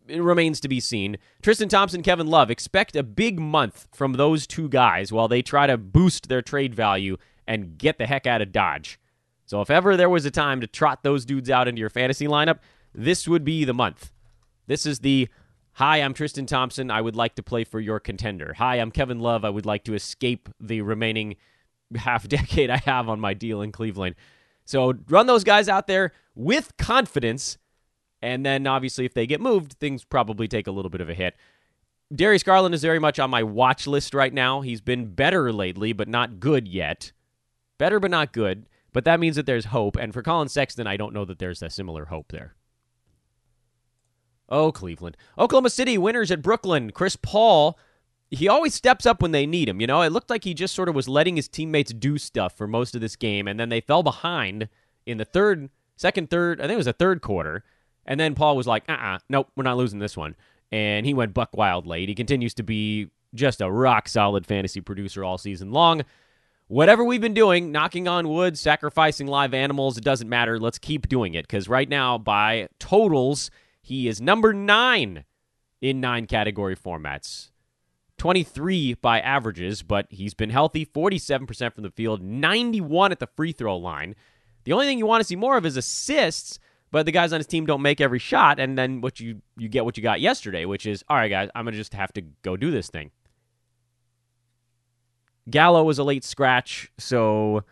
[0.09, 1.19] it remains to be seen.
[1.43, 5.67] Tristan Thompson, Kevin Love, expect a big month from those two guys while they try
[5.67, 8.99] to boost their trade value and get the heck out of Dodge.
[9.47, 12.27] So if ever there was a time to trot those dudes out into your fantasy
[12.27, 12.59] lineup,
[12.95, 14.13] this would be the month.
[14.67, 15.29] This is the
[15.73, 16.91] Hi, I'm Tristan Thompson.
[16.91, 18.55] I would like to play for your contender.
[18.55, 19.45] Hi, I'm Kevin Love.
[19.45, 21.37] I would like to escape the remaining
[21.97, 24.14] half decade I have on my deal in Cleveland.
[24.64, 27.59] So run those guys out there with confidence
[28.20, 31.14] and then obviously, if they get moved, things probably take a little bit of a
[31.14, 31.36] hit.
[32.14, 34.61] Darius Garland is very much on my watch list right now.
[34.62, 37.12] He's been better lately, but not good yet.
[37.76, 38.66] Better, but not good.
[38.93, 39.97] But that means that there's hope.
[39.97, 42.55] And for Collin Sexton, I don't know that there's a similar hope there.
[44.49, 45.16] Oh, Cleveland.
[45.39, 46.91] Oklahoma City winners at Brooklyn.
[46.91, 47.78] Chris Paul,
[48.31, 49.81] he always steps up when they need him.
[49.81, 52.57] You know, it looked like he just sort of was letting his teammates do stuff
[52.57, 53.49] for most of this game.
[53.49, 54.68] And then they fell behind
[55.07, 57.64] in the third, second, third, I think it was the third quarter.
[58.07, 60.37] And then Paul was like, uh uh-uh, uh nope, we're not losing this one.
[60.70, 62.09] And he went buck wild late.
[62.09, 66.03] He continues to be just a rock solid fantasy producer all season long.
[66.66, 70.61] Whatever we've been doing, knocking on wood, sacrificing live animals, it doesn't matter.
[70.61, 73.51] Let's keep doing it because right now, by totals,
[73.81, 75.24] he is number nine
[75.81, 77.49] in nine category formats.
[78.19, 83.53] 23 by averages, but he's been healthy, 47% from the field, 91 at the free
[83.53, 84.14] throw line.
[84.64, 86.59] The only thing you want to see more of is assists,
[86.91, 89.69] but the guys on his team don't make every shot, and then what you you
[89.69, 91.49] get what you got yesterday, which is all right, guys.
[91.55, 93.11] I'm gonna just have to go do this thing.
[95.49, 97.64] Gallo was a late scratch, so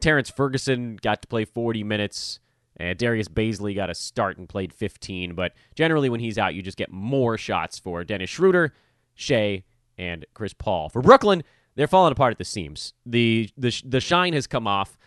[0.00, 2.40] Terrence Ferguson got to play 40 minutes.
[2.80, 5.34] And Darius Bazley got a start and played 15.
[5.34, 8.72] But generally, when he's out, you just get more shots for Dennis Schroeder,
[9.16, 9.64] Shai,
[9.98, 10.88] and Chris Paul.
[10.88, 11.42] For Brooklyn,
[11.74, 12.92] they're falling apart at the seams.
[13.04, 14.98] The the the shine has come off.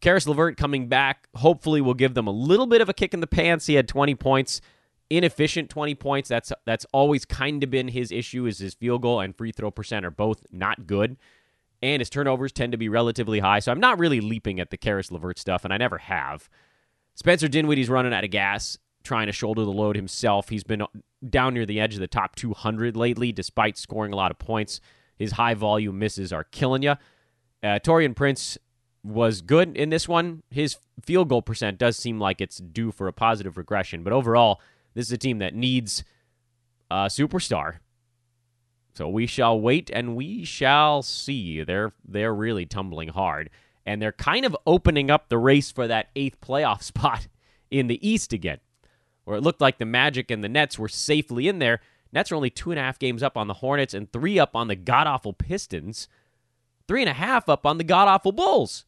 [0.00, 3.20] Caris LeVert coming back hopefully will give them a little bit of a kick in
[3.20, 3.66] the pants.
[3.66, 4.62] He had 20 points,
[5.10, 6.28] inefficient 20 points.
[6.28, 8.46] That's that's always kind of been his issue.
[8.46, 11.16] Is his field goal and free throw percent are both not good,
[11.82, 13.58] and his turnovers tend to be relatively high.
[13.58, 16.48] So I'm not really leaping at the Caris LeVert stuff, and I never have.
[17.14, 20.48] Spencer Dinwiddie's running out of gas, trying to shoulder the load himself.
[20.48, 20.82] He's been
[21.30, 24.80] down near the edge of the top 200 lately, despite scoring a lot of points.
[25.16, 26.94] His high volume misses are killing you.
[27.62, 28.58] Uh, Taurean Prince
[29.02, 30.42] was good in this one.
[30.50, 34.60] His field goal percent does seem like it's due for a positive regression, but overall,
[34.94, 36.04] this is a team that needs
[36.90, 37.78] a superstar.
[38.94, 41.62] So we shall wait and we shall see.
[41.62, 43.50] They're they're really tumbling hard,
[43.84, 47.28] and they're kind of opening up the race for that eighth playoff spot
[47.70, 48.58] in the East again,
[49.26, 51.80] where it looked like the Magic and the Nets were safely in there.
[52.12, 54.54] Nets are only two and a half games up on the Hornets and three up
[54.54, 56.08] on the god awful Pistons,
[56.86, 58.84] three and a half up on the god awful Bulls.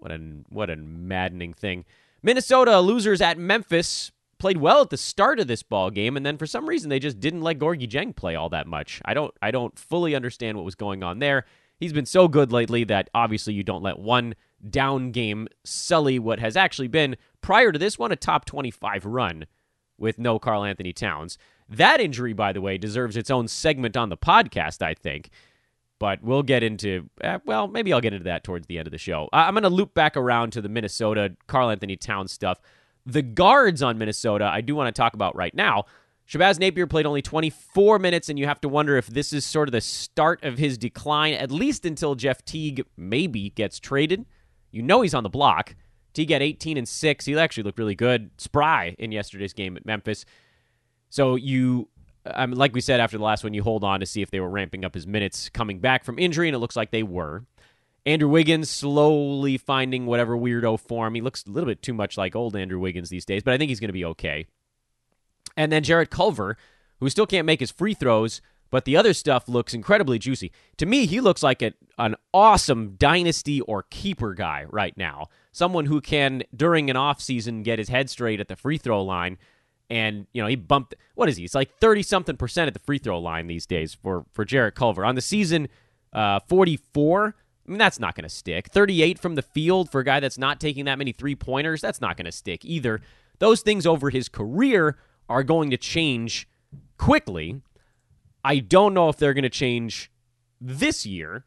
[0.00, 0.18] What a
[0.48, 1.84] what a maddening thing.
[2.20, 6.36] Minnesota losers at Memphis played well at the start of this ball game, and then
[6.36, 9.00] for some reason they just didn't let Gorgui Dieng play all that much.
[9.04, 11.46] I don't I don't fully understand what was going on there.
[11.78, 14.34] He's been so good lately that obviously you don't let one
[14.68, 19.44] down game sully what has actually been prior to this one a top 25 run
[19.98, 21.36] with no Karl-Anthony Towns.
[21.68, 25.28] That injury, by the way, deserves its own segment on the podcast, I think.
[25.98, 28.92] But we'll get into eh, well maybe i'll get into that towards the end of
[28.92, 29.28] the show.
[29.32, 32.60] I'm going to loop back around to the minnesota karl-anthony towns stuff.
[33.06, 35.84] The guards on minnesota i do want to talk about right now.
[36.26, 39.68] Shabazz napier played only 24 minutes and you have to wonder if this is sort
[39.68, 44.26] of the start of his decline at least until jeff teague maybe gets traded.
[44.72, 45.76] You know he's on the block
[46.14, 49.84] teague had 18 and 6 he actually looked really good spry in yesterday's game at
[49.84, 50.24] memphis
[51.10, 51.88] so you
[52.26, 54.30] I mean, like we said after the last one, you hold on to see if
[54.30, 57.02] they were ramping up his minutes coming back from injury, and it looks like they
[57.02, 57.44] were.
[58.06, 61.14] Andrew Wiggins slowly finding whatever weirdo form.
[61.14, 63.58] He looks a little bit too much like old Andrew Wiggins these days, but I
[63.58, 64.46] think he's going to be okay.
[65.56, 66.56] And then Jarrett Culver,
[67.00, 70.52] who still can't make his free throws, but the other stuff looks incredibly juicy.
[70.78, 75.28] To me, he looks like a, an awesome dynasty or keeper guy right now.
[75.54, 79.38] Someone who can, during an offseason, get his head straight at the free throw line
[79.90, 81.44] and you know he bumped what is he?
[81.44, 84.74] It's like thirty something percent at the free throw line these days for for Jarrett
[84.74, 85.68] Culver on the season.
[86.12, 87.36] Uh, forty four.
[87.66, 88.68] I mean that's not going to stick.
[88.68, 91.80] Thirty eight from the field for a guy that's not taking that many three pointers.
[91.80, 93.00] That's not going to stick either.
[93.38, 94.96] Those things over his career
[95.28, 96.48] are going to change
[96.98, 97.60] quickly.
[98.42, 100.10] I don't know if they're going to change
[100.60, 101.44] this year,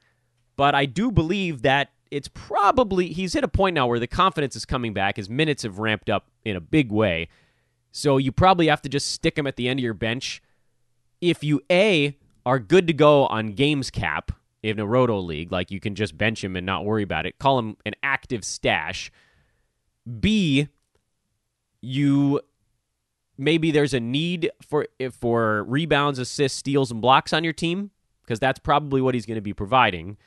[0.55, 4.55] but I do believe that it's probably he's hit a point now where the confidence
[4.55, 5.17] is coming back.
[5.17, 7.27] His minutes have ramped up in a big way
[7.97, 10.39] so you probably have to just stick him at the end of your bench.
[11.19, 14.31] If you A are good to go on games cap
[14.61, 17.39] in a roto league, like you can just bench him and not worry about it,
[17.39, 19.11] call him an active stash.
[20.19, 20.67] B,
[21.81, 22.39] you
[23.35, 27.89] maybe there's a need for for rebounds, assists, steals, and blocks on your team
[28.21, 30.17] because that's probably what he's going to be providing.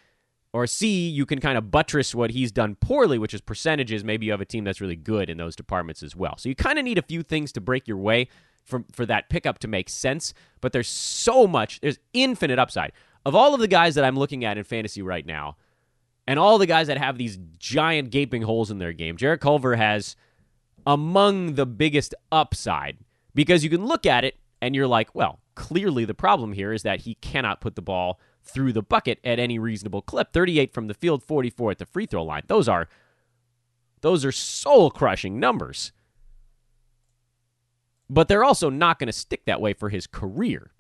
[0.52, 4.02] Or C, you can kind of buttress what he's done poorly, which is percentages.
[4.02, 6.36] Maybe you have a team that's really good in those departments as well.
[6.38, 8.28] So you kind of need a few things to break your way
[8.64, 10.34] for, for that pickup to make sense.
[10.60, 12.92] But there's so much, there's infinite upside.
[13.24, 15.56] Of all of the guys that I'm looking at in fantasy right now,
[16.26, 19.76] and all the guys that have these giant gaping holes in their game, Jarrett Culver
[19.76, 20.16] has
[20.86, 22.98] among the biggest upside
[23.34, 26.82] because you can look at it and you're like, well, clearly the problem here is
[26.82, 30.32] that he cannot put the ball through the bucket at any reasonable clip.
[30.32, 32.42] 38 from the field, 44 at the free throw line.
[32.46, 32.88] Those are
[34.00, 35.92] those are soul-crushing numbers.
[38.08, 40.72] But they're also not going to stick that way for his career.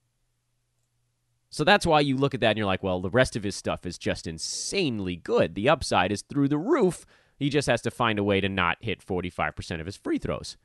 [1.50, 3.56] So that's why you look at that and you're like, well, the rest of his
[3.56, 5.54] stuff is just insanely good.
[5.54, 7.04] The upside is through the roof.
[7.36, 10.56] He just has to find a way to not hit 45% of his free throws.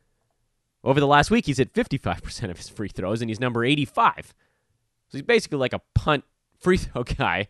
[0.83, 4.35] Over the last week, he's hit 55% of his free throws, and he's number 85.
[5.07, 6.23] So he's basically like a punt
[6.59, 7.47] free throw guy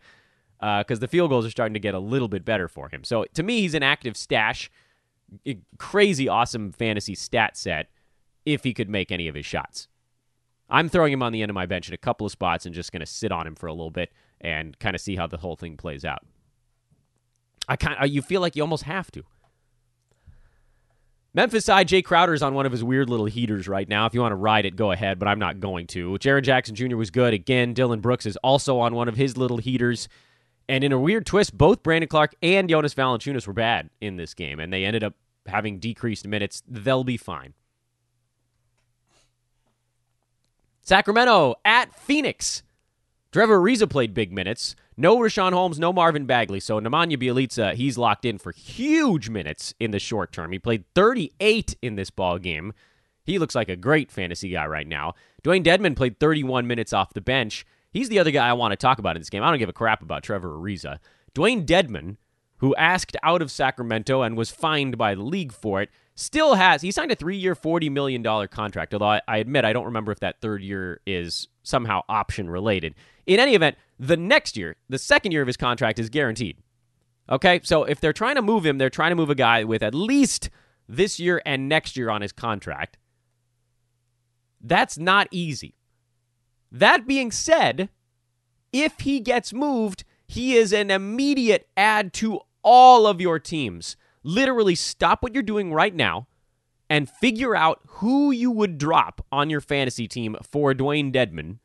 [0.58, 3.04] because uh, the field goals are starting to get a little bit better for him.
[3.04, 4.70] So to me, he's an active stash.
[5.78, 7.88] Crazy awesome fantasy stat set
[8.44, 9.88] if he could make any of his shots.
[10.68, 12.74] I'm throwing him on the end of my bench in a couple of spots and
[12.74, 15.26] just going to sit on him for a little bit and kind of see how
[15.26, 16.24] the whole thing plays out.
[17.68, 19.24] I kind you feel like you almost have to.
[21.36, 24.06] Memphis side, Jae Crowder is on one of his weird little heaters right now.
[24.06, 26.14] If you want to ride it, go ahead, but I'm not going to.
[26.14, 26.96] Jaren Jackson Jr.
[26.96, 27.34] was good.
[27.34, 30.08] Again, Dillon Brooks is also on one of his little heaters.
[30.66, 34.32] And in a weird twist, both Brandon Clarke and Jonas Valanciunas were bad in this
[34.32, 35.12] game, and they ended up
[35.44, 36.62] having decreased minutes.
[36.66, 37.52] They'll be fine.
[40.80, 42.62] Sacramento at Phoenix.
[43.30, 44.74] Trevor Ariza played big minutes.
[44.96, 46.58] No Richaun Holmes, no Marvin Bagley.
[46.60, 50.52] So Nemanja Bjelica, he's locked in for huge minutes in the short term.
[50.52, 52.72] He played 38 in this ball game.
[53.24, 55.14] He looks like a great fantasy guy right now.
[55.42, 57.66] Dewayne Dedmon played 31 minutes off the bench.
[57.90, 59.42] He's the other guy I want to talk about in this game.
[59.42, 60.98] I don't give a crap about Trevor Ariza.
[61.34, 62.16] Dewayne Dedmon,
[62.58, 66.80] who asked out of Sacramento and was fined by the league for it, still has
[66.82, 68.94] he signed a three-year, forty million dollar contract.
[68.94, 72.94] Although I, I admit I don't remember if that third year is somehow option related.
[73.26, 76.58] In any event, the next year, the second year of his contract is guaranteed.
[77.28, 79.82] Okay, so if they're trying to move him, they're trying to move a guy with
[79.82, 80.50] at least
[80.88, 82.98] this year and next year on his contract.
[84.60, 85.74] That's not easy.
[86.70, 87.88] That being said,
[88.72, 93.96] if he gets moved, he is an immediate add to all of your teams.
[94.22, 96.26] Literally, stop what you're doing right now
[96.88, 101.58] and figure out who you would drop on your fantasy team for Dewayne Dedmon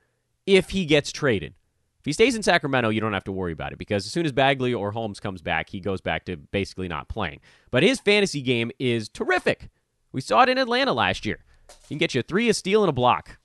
[0.46, 1.54] if he gets traded.
[2.02, 4.26] If he stays in Sacramento, you don't have to worry about it because as soon
[4.26, 7.42] as Bagley or Holmes comes back, he goes back to basically not playing.
[7.70, 9.70] But his fantasy game is terrific.
[10.12, 11.44] We saw it in Atlanta last year.
[11.84, 13.38] He can get you three, a steal, and a block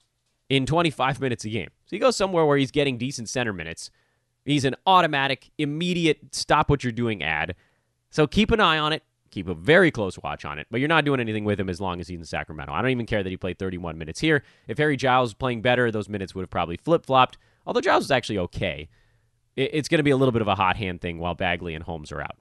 [0.49, 1.69] in 25 minutes a game.
[1.85, 3.91] So he goes somewhere where he's getting decent center minutes.
[4.47, 7.57] He's an automatic, immediate stop what you're doing ad.
[8.11, 9.03] So keep an eye on it.
[9.31, 11.79] Keep a very close watch on it, but you're not doing anything with him as
[11.79, 12.73] long as he's in Sacramento.
[12.73, 14.45] I don't even care that he played 31 minutes here.
[14.67, 17.37] If Harry Giles was playing better, those minutes would have probably flip flopped,
[17.67, 18.89] although Giles is actually okay.
[19.57, 21.83] It's going to be a little bit of a hot hand thing while Bagley and
[21.83, 22.37] Holmes are out.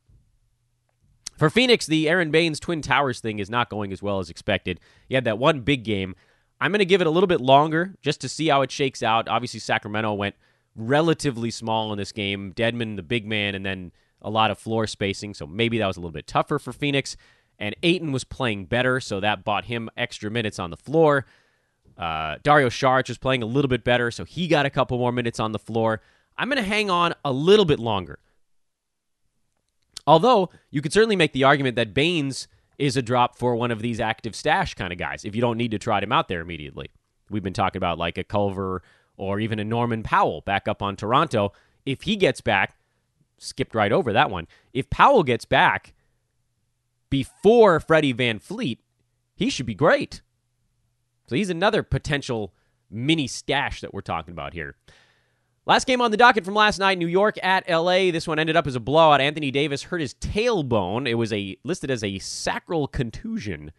[1.37, 4.79] For Phoenix, the Aron Baynes Twin Towers thing is not going as well as expected.
[5.07, 6.15] He had that one big game.
[6.61, 9.03] I'm going to give it a little bit longer just to see how it shakes
[9.03, 9.27] out.
[9.27, 10.35] Obviously, Sacramento went
[10.75, 12.53] relatively small in this game.
[12.53, 15.97] Dedmon, the big man, and then a lot of floor spacing, so maybe that was
[15.97, 17.17] a little bit tougher for Phoenix.
[17.59, 21.25] And Ayton was playing better, so that bought him extra minutes on the floor.
[21.97, 25.11] Uh, Dario Saric was playing a little bit better, so he got a couple more
[25.11, 26.01] minutes on the floor.
[26.37, 28.19] I'm going to hang on a little bit longer.
[30.07, 33.81] Although, you could certainly make the argument that Baynes is a drop for one of
[33.81, 36.41] these active stash kind of guys if you don't need to trot him out there
[36.41, 36.89] immediately.
[37.29, 38.83] We've been talking about like a Culver
[39.17, 41.53] or even a Norman Powell back up on Toronto.
[41.85, 42.75] If he gets back,
[43.37, 44.47] skipped right over that one.
[44.73, 45.93] If Powell gets back
[47.09, 48.79] before Freddie VanVleet,
[49.35, 50.21] he should be great.
[51.27, 52.53] So he's another potential
[52.89, 54.75] mini stash that we're talking about here.
[55.67, 58.11] Last game on the docket from last night, New York at LA.
[58.11, 59.19] This one ended up as a blowout.
[59.19, 61.07] Anthony Davis hurt his tailbone.
[61.09, 63.71] It was a listed as a sacral contusion.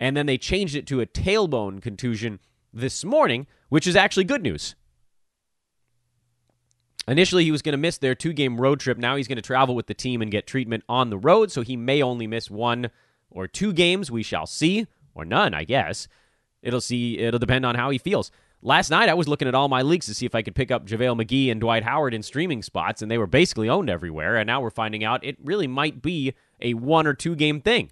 [0.00, 2.40] And then they changed it to a tailbone contusion
[2.72, 4.74] this morning, which is actually good news.
[7.08, 8.96] Initially, he was going to miss their two game road trip.
[8.98, 11.60] Now he's going to travel with the team and get treatment on the road, so
[11.62, 12.90] he may only miss one
[13.30, 14.10] or two games.
[14.10, 16.06] We shall see, or none, I guess.
[16.62, 17.18] It'll see.
[17.18, 18.30] It'll depend on how he feels.
[18.62, 20.70] Last night, I was looking at all my leagues to see if I could pick
[20.70, 24.36] up JaVale McGee and Dwight Howard in streaming spots, and they were basically owned everywhere.
[24.36, 27.90] And now we're finding out it really might be a one or two game thing.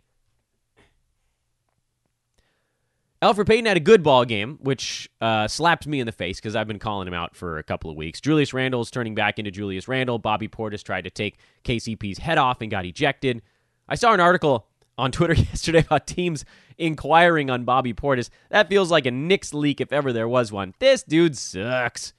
[3.24, 6.54] Elfrid Payton had a good ball game, which uh, slapped me in the face because
[6.54, 8.20] I've been calling him out for a couple of weeks.
[8.20, 10.18] Julius Randle is turning back into Julius Randle.
[10.18, 13.40] Bobby Portis tried to take KCP's head off and got ejected.
[13.88, 14.66] I saw an article
[14.98, 16.44] on Twitter yesterday about teams
[16.78, 18.30] inquiring on Bobby Portis.
[18.50, 20.74] That feels like a Knicks leak if ever there was one.
[20.78, 22.12] This dude sucks.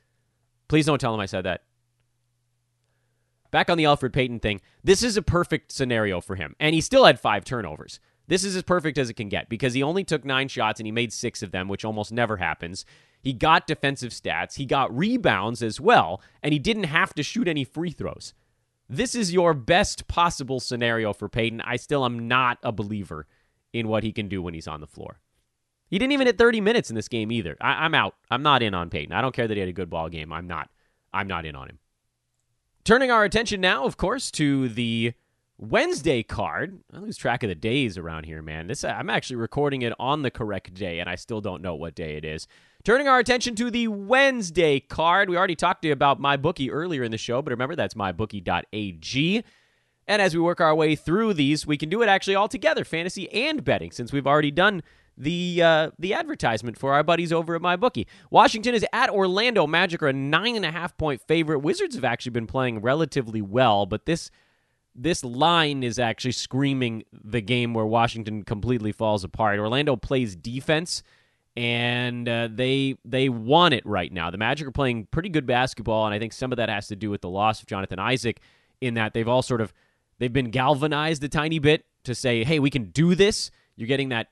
[0.67, 1.63] Please don't tell him I said that.
[3.51, 6.55] Back on the Elfrid Payton thing, this is a perfect scenario for him.
[6.59, 7.99] And he still had five turnovers.
[8.27, 10.87] This is as perfect as it can get because he only took nine shots and
[10.87, 12.85] he made six of them, which almost never happens.
[13.21, 17.47] He got defensive stats, he got rebounds as well, and he didn't have to shoot
[17.47, 18.33] any free throws.
[18.87, 21.61] This is your best possible scenario for Payton.
[21.61, 23.25] I still am not a believer
[23.75, 25.19] in what he can do when he's on the floor.
[25.89, 27.57] He didn't even hit 30 minutes in this game either.
[27.59, 28.15] I, am out.
[28.31, 29.13] I'm not in on Payton.
[29.13, 30.31] I don't care that he had a good ball game.
[30.31, 30.69] I'm not.
[31.13, 31.79] I'm not in on him.
[32.85, 35.13] Turning our attention now, of course, to the
[35.57, 36.79] Wednesday card.
[36.93, 38.67] I lose track of the days around here, man.
[38.67, 41.95] This I'm actually recording it on the correct day, and I still don't know what
[41.95, 42.47] day it is.
[42.85, 45.29] Turning our attention to the Wednesday card.
[45.29, 47.95] We already talked to you about my bookie earlier in the show, but remember that's
[47.95, 49.43] mybookie.ag.
[50.07, 52.83] And as we work our way through these, we can do it actually all together,
[52.83, 54.83] fantasy and betting, since we've already done
[55.17, 58.05] the uh, the advertisement for our buddies over at MyBookie.
[58.29, 59.65] Washington is at Orlando.
[59.65, 61.59] Magic are a nine and a half point favorite.
[61.59, 64.29] Wizards have actually been playing relatively well, but this
[64.93, 69.59] this line is actually screaming the game where Washington completely falls apart.
[69.59, 71.01] Orlando plays defense,
[71.55, 74.29] and uh, they they want it right now.
[74.29, 76.95] The Magic are playing pretty good basketball, and I think some of that has to
[76.95, 78.39] do with the loss of Jonathan Isaac.
[78.81, 79.73] In that they've all sort of
[80.19, 84.09] they've been galvanized a tiny bit to say, "Hey, we can do this." You're getting
[84.09, 84.27] that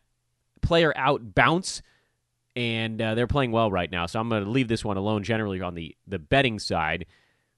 [0.61, 1.81] player out bounce,
[2.55, 4.05] and uh, they're playing well right now.
[4.05, 5.23] So I'm going to leave this one alone.
[5.23, 7.05] Generally on the the betting side.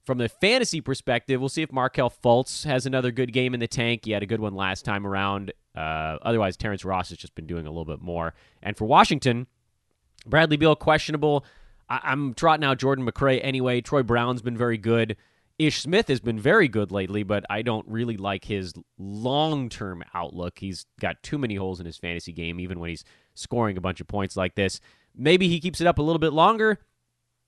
[0.05, 3.67] From the fantasy perspective, we'll see if Markelle Fultz has another good game in the
[3.67, 4.05] tank.
[4.05, 5.51] He had a good one last time around.
[5.75, 8.35] Uh, otherwise, Terrence Ross has just been doing a little bit more.
[8.61, 9.47] And for Washington,
[10.27, 11.43] Bradley Beal questionable.
[11.89, 13.81] I- am trotting out Jordan McRae anyway.
[13.81, 15.17] Troy Brown's been very good.
[15.57, 20.03] Ish Smith has been very good lately, but I don't really like his long term
[20.13, 20.59] outlook.
[20.59, 24.01] He's got too many holes in his fantasy game, even when he's scoring a bunch
[24.01, 24.81] of points like this.
[25.15, 26.79] Maybe he keeps it up a little bit longer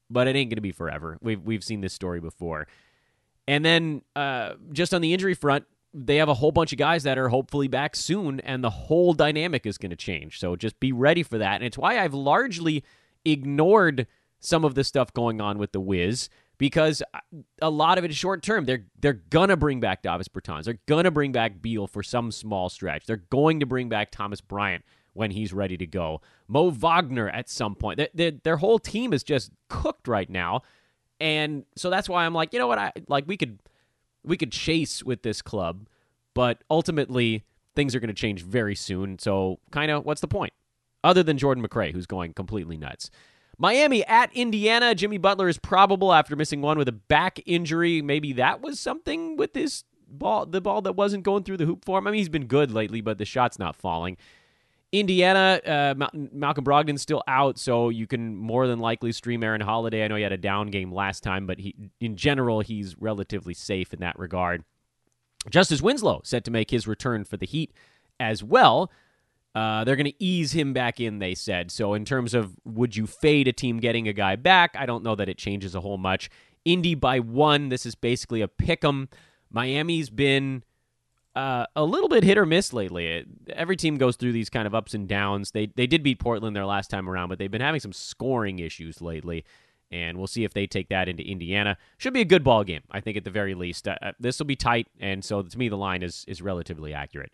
[0.10, 1.18] but it ain't going to be forever.
[1.22, 2.68] We've we've seen this story before.
[3.48, 7.04] And then uh, just on the injury front, they have a whole bunch of guys
[7.04, 10.40] that are hopefully back soon, and the whole dynamic is going to change.
[10.40, 11.56] So just be ready for that.
[11.56, 12.84] And it's why I've largely
[13.24, 14.08] ignored
[14.40, 17.20] some of the stuff going on with the Wiz because uh,
[17.62, 18.66] a lot of it is short term.
[18.66, 20.66] They're they're gonna bring back Davis Bertans.
[20.66, 23.06] They're gonna bring back Beal for some small stretch.
[23.06, 24.84] They're going to bring back Thomas Bryant
[25.18, 26.22] when he's ready to go.
[26.48, 27.98] Mo Wagner at some point.
[27.98, 30.62] Their, their, their whole team is just cooked right now.
[31.20, 32.78] And so that's why I'm like, you know what?
[32.78, 33.60] I like we could
[34.24, 35.88] we could chase with this club,
[36.36, 37.44] but ultimately
[37.76, 39.18] things are going to change very soon.
[39.18, 40.54] So kind of what's the point?
[41.04, 43.10] Other than Jordan McRae, who's going completely nuts.
[43.58, 44.94] Miami at Indiana.
[44.94, 48.02] Jimmy Butler is probable after missing one with a back injury.
[48.02, 51.84] Maybe that was something with this ball, the ball that wasn't going through the hoop
[51.84, 52.08] for him.
[52.08, 54.18] I mean, he's been good lately, but the shot's not falling.
[54.94, 60.06] Indiana, uh, Malcolm Brogdon's still out, so you can more than likely stream Aaron Holiday.
[60.06, 63.54] I know he had a down game last time, but he, in general, he's relatively
[63.54, 64.64] safe in that regard.
[65.50, 67.74] Justice Winslow set to make his return for the Heat
[68.20, 68.90] as well.
[69.58, 71.72] Uh, they're going to ease him back in, they said.
[71.72, 75.04] So, in terms of would you fade a team getting a guy back, I don't
[75.04, 76.30] know that it changes a whole much.
[76.64, 77.70] Indy by one.
[77.70, 79.10] This is basically a pick 'em.
[79.50, 80.64] Miami's been
[81.36, 83.08] uh, a little bit hit or miss lately.
[83.08, 85.50] It, every team goes through these kind of ups and downs.
[85.50, 88.60] They they did beat Portland their last time around, but they've been having some scoring
[88.60, 89.44] issues lately,
[89.90, 91.80] and we'll see if they take that into Indiana.
[91.98, 93.88] Should be a good ball game, I think, at the very least.
[93.88, 96.94] Uh, uh this will be tight, and so to me, the line is is relatively
[96.94, 97.32] accurate.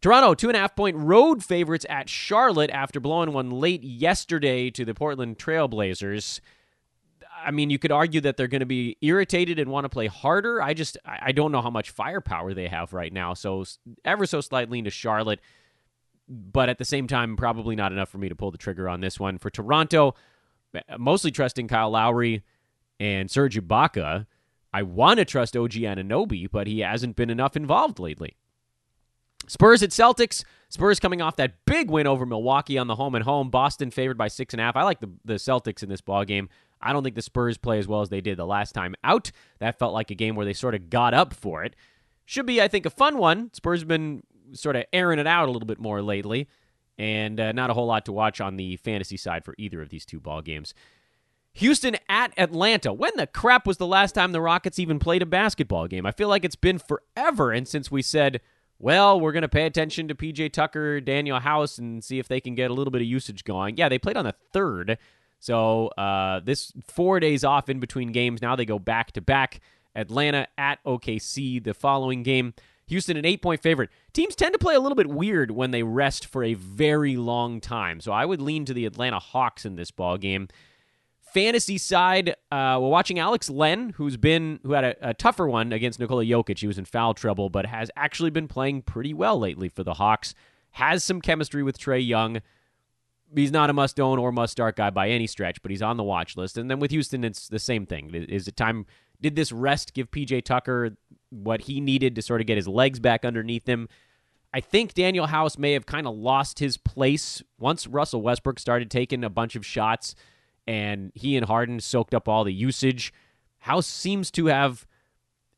[0.00, 4.70] Toronto, two and a half point road favorites at Charlotte after blowing one late yesterday
[4.70, 6.40] to the Portland Trailblazers.
[7.44, 10.06] I mean, you could argue that they're going to be irritated and want to play
[10.06, 10.62] harder.
[10.62, 13.34] I just I don't know how much firepower they have right now.
[13.34, 13.64] So
[14.04, 15.40] ever so slightly into Charlotte,
[16.28, 19.00] but at the same time, probably not enough for me to pull the trigger on
[19.00, 19.38] this one.
[19.38, 20.14] For Toronto,
[20.74, 22.42] eh, mostly trusting Kyle Lowry
[23.00, 24.26] and Serge Ibaka.
[24.72, 28.36] I want to trust OG Anunoby, but he hasn't been enough involved lately.
[29.46, 30.44] Spurs at Celtics.
[30.68, 33.48] Spurs coming off that big win over Milwaukee on the home and home.
[33.48, 34.76] Boston favored by six and a half.
[34.76, 36.48] I like the, the Celtics in this ball game.
[36.80, 39.30] I don't think the Spurs play as well as they did the last time out.
[39.58, 41.74] That felt like a game where they sort of got up for it.
[42.24, 43.50] Should be, I think, a fun one.
[43.54, 44.22] Spurs have been
[44.52, 46.48] sort of airing it out a little bit more lately,
[46.98, 49.88] and uh, not a whole lot to watch on the fantasy side for either of
[49.88, 50.74] these two ball games.
[51.54, 52.92] Houston at Atlanta.
[52.92, 56.06] When the crap was the last time the Rockets even played a basketball game?
[56.06, 57.50] I feel like it's been forever.
[57.50, 58.40] And since we said
[58.78, 62.40] well, we're going to pay attention to PJ Tucker, Danuel House, and see if they
[62.40, 63.76] can get a little bit of usage going.
[63.76, 64.98] Yeah, they played on the third.
[65.40, 68.42] So uh, this four days off in between games.
[68.42, 69.60] Now they go back to back.
[69.94, 72.54] Atlanta at OKC the following game.
[72.86, 73.90] Houston an eight point favorite.
[74.12, 77.60] Teams tend to play a little bit weird when they rest for a very long
[77.60, 78.00] time.
[78.00, 80.48] So I would lean to the Atlanta Hawks in this ball game.
[81.32, 85.72] Fantasy side, uh, we're watching Alex Len, who's been who had a, a, tougher one
[85.72, 86.58] against Nikola Jokic.
[86.58, 89.94] He was in foul trouble, but has actually been playing pretty well lately for the
[89.94, 90.34] Hawks.
[90.72, 92.40] Has some chemistry with Trae Young.
[93.34, 95.98] He's not a must own or must start guy by any stretch, but he's on
[95.98, 96.56] the watch list.
[96.56, 98.14] And then with Houston, it's the same thing.
[98.14, 98.86] Is it time?
[99.20, 100.96] Did this rest give PJ Tucker
[101.30, 103.88] what he needed to sort of get his legs back underneath him?
[104.54, 108.90] I think Danuel House may have kind of lost his place once Russell Westbrook started
[108.90, 110.14] taking a bunch of shots
[110.68, 113.10] and he and Harden soaked up all the usage.
[113.60, 114.86] House seems to have.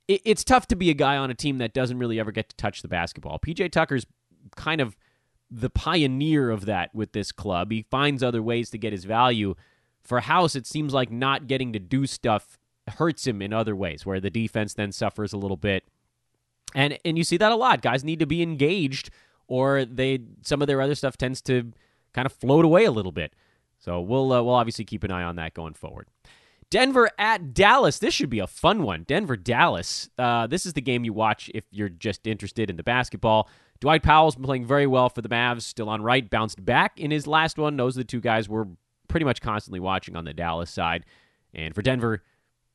[0.07, 2.49] It, it's tough to be a guy on a team that doesn't really ever get
[2.49, 3.41] to touch the basketball.
[3.41, 4.07] PJ Tucker's
[4.57, 4.97] kind of
[5.51, 7.73] the pioneer of that with this club.
[7.73, 9.57] He finds other ways to get his value.
[10.01, 12.57] For House, it seems like not getting to do stuff
[12.87, 15.89] hurts him in other ways, where the defense then suffers a little bit.
[16.73, 17.83] And and you see that a lot.
[17.83, 19.11] Guys need to be engaged,
[19.49, 21.73] or they some of their other stuff tends to
[22.13, 23.35] kind of float away a little bit.
[23.81, 26.07] So we'll uh, we'll obviously keep an eye on that going forward.
[26.71, 27.99] Denver at Dallas.
[27.99, 29.03] This should be a fun one.
[29.03, 30.09] Denver Dallas.
[30.17, 33.49] Uh, this is the game you watch if you're just interested in the basketball.
[33.81, 35.63] Dwight Powell's been playing very well for the Mavs.
[35.63, 37.77] Still on right, bounced back in his last one.
[37.77, 38.67] Those are the two guys we're
[39.09, 41.05] pretty much constantly watching on the Dallas side.
[41.53, 42.23] And for Denver,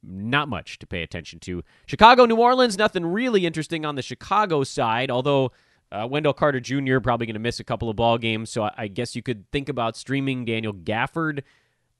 [0.04, 1.64] not much to pay attention to.
[1.86, 5.52] Chicago, New Orleans, nothing really interesting on the Chicago side, although
[5.92, 7.00] uh, Wendell Carter Jr.
[7.00, 9.70] probably going to miss a couple of ball games, so I guess you could think
[9.70, 11.44] about streaming Daniel Gafford.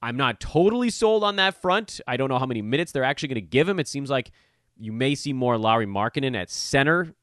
[0.02, 2.00] I'm not totally sold on that front.
[2.08, 3.80] I don't know how many minutes they're actually going to give him.
[3.80, 4.32] It seems like
[4.78, 7.16] you may see more Lauri Markkanen at center,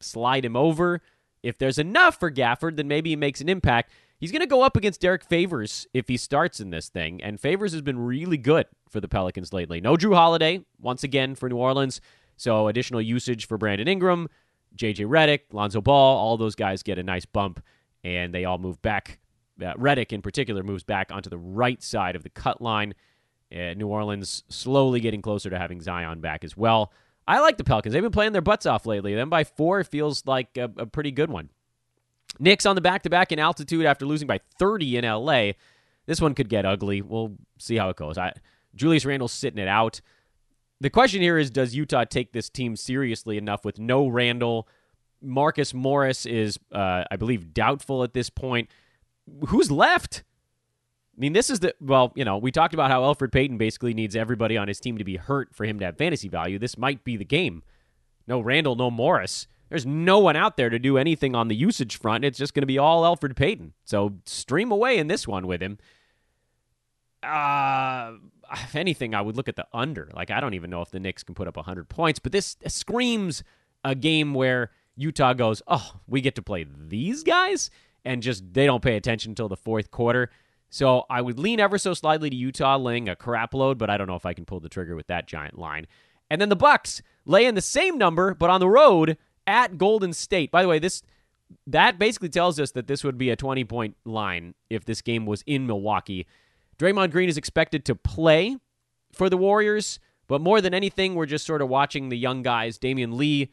[0.00, 1.00] slide him over.
[1.42, 3.90] If there's enough for Gafford, then maybe he makes an impact.
[4.18, 7.38] He's going to go up against Derrick Favors if he starts in this thing, and
[7.38, 9.80] Favors has been really good for the Pelicans lately.
[9.80, 12.00] No Jrue Holiday, once again, for New Orleans,
[12.36, 14.28] so additional usage for Brandon Ingram.
[14.76, 17.62] JJ Redick, Lonzo Ball, all those guys get a nice bump,
[18.04, 19.18] and they all move back.
[19.60, 22.94] Uh, Redick, in particular, moves back onto the right side of the cut line.
[23.52, 26.92] Uh, New Orleans slowly getting closer to having Zion back as well.
[27.28, 27.92] I like the Pelicans.
[27.92, 29.14] They've been playing their butts off lately.
[29.14, 31.50] Them by four feels like a, a pretty good one.
[32.38, 35.52] Knicks on the back to back in altitude after losing by 30 in LA.
[36.06, 37.02] This one could get ugly.
[37.02, 38.18] We'll see how it goes.
[38.18, 38.32] I,
[38.74, 40.00] Julius Randle's sitting it out
[40.80, 44.68] the question here is does Utah take this team seriously enough with no Randle?
[45.22, 48.68] Marcus Morris is, uh, I believe, doubtful at this point.
[49.48, 50.22] Who's left?
[51.16, 53.94] I mean, this is the well, you know, we talked about how Elfrid Payton basically
[53.94, 56.58] needs everybody on his team to be hurt for him to have fantasy value.
[56.58, 57.62] This might be the game.
[58.26, 59.46] No Randle, no Morris.
[59.70, 62.24] There's no one out there to do anything on the usage front.
[62.24, 63.72] It's just going to be all Elfrid Payton.
[63.84, 65.78] So stream away in this one with him.
[67.22, 68.12] Uh,
[68.52, 70.10] if anything, I would look at the under.
[70.14, 72.56] Like, I don't even know if the Knicks can put up 100 points, but this
[72.66, 73.42] screams
[73.84, 77.70] a game where Utah goes, oh, we get to play these guys,
[78.04, 80.30] and just they don't pay attention until the fourth quarter.
[80.70, 83.96] So I would lean ever so slightly to Utah laying a crap load, but I
[83.96, 85.86] don't know if I can pull the trigger with that giant line.
[86.30, 89.16] And then the Bucks lay in the same number, but on the road
[89.46, 90.50] at Golden State.
[90.50, 91.02] By the way, this
[91.66, 95.26] that basically tells us that this would be a 20 point line if this game
[95.26, 96.26] was in Milwaukee.
[96.78, 98.56] Draymond Green is expected to play
[99.12, 99.98] for the Warriors,
[100.28, 102.78] but more than anything, we're just sort of watching the young guys.
[102.78, 103.50] Damion Lee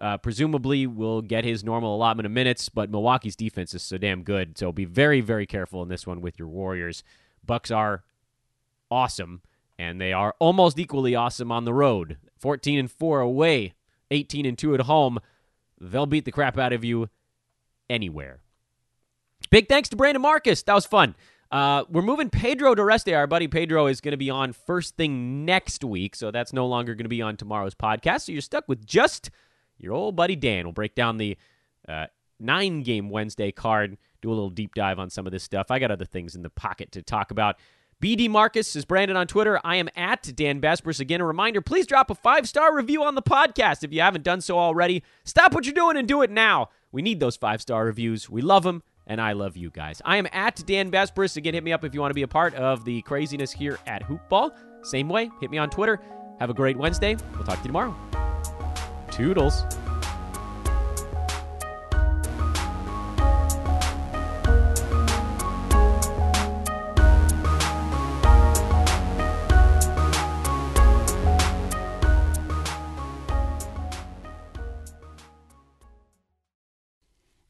[0.00, 4.22] uh, presumably will get his normal allotment of minutes, but Milwaukee's defense is so damn
[4.22, 4.58] good.
[4.58, 7.04] So be very, very careful in this one with your Warriors.
[7.44, 8.02] Bucks are
[8.90, 9.42] awesome,
[9.78, 12.18] and they are almost equally awesome on the road.
[12.38, 13.74] 14 and 4 away,
[14.10, 15.18] 18 and 2 at home.
[15.80, 17.08] They'll beat the crap out of you
[17.88, 18.40] anywhere.
[19.50, 20.62] Big thanks to Brandon Marcus.
[20.62, 21.14] That was fun.
[21.54, 23.16] Uh, we're moving Pedro Dureste.
[23.16, 26.66] Our buddy Pedro is going to be on first thing next week, so that's no
[26.66, 28.22] longer going to be on tomorrow's podcast.
[28.22, 29.30] So you're stuck with just
[29.78, 30.64] your old buddy Dan.
[30.64, 31.38] We'll break down the
[31.86, 32.06] uh,
[32.40, 35.70] nine game Wednesday card, do a little deep dive on some of this stuff.
[35.70, 37.54] I got other things in the pocket to talk about.
[38.02, 39.60] BD Marcus is Brandon on Twitter.
[39.62, 40.98] I am at Dan Besbris.
[40.98, 44.24] Again, a reminder please drop a five star review on the podcast if you haven't
[44.24, 45.04] done so already.
[45.22, 46.70] Stop what you're doing and do it now.
[46.90, 48.28] We need those five star reviews.
[48.28, 50.00] We love them and I love you guys.
[50.04, 51.36] I am at Dan Besbris.
[51.36, 53.78] Again, hit me up if you want to be a part of the craziness here
[53.86, 54.52] at Hoopball.
[54.82, 56.00] Same way, hit me on Twitter.
[56.40, 57.16] Have a great Wednesday.
[57.34, 57.96] We'll talk to you tomorrow.
[59.10, 59.64] Toodles.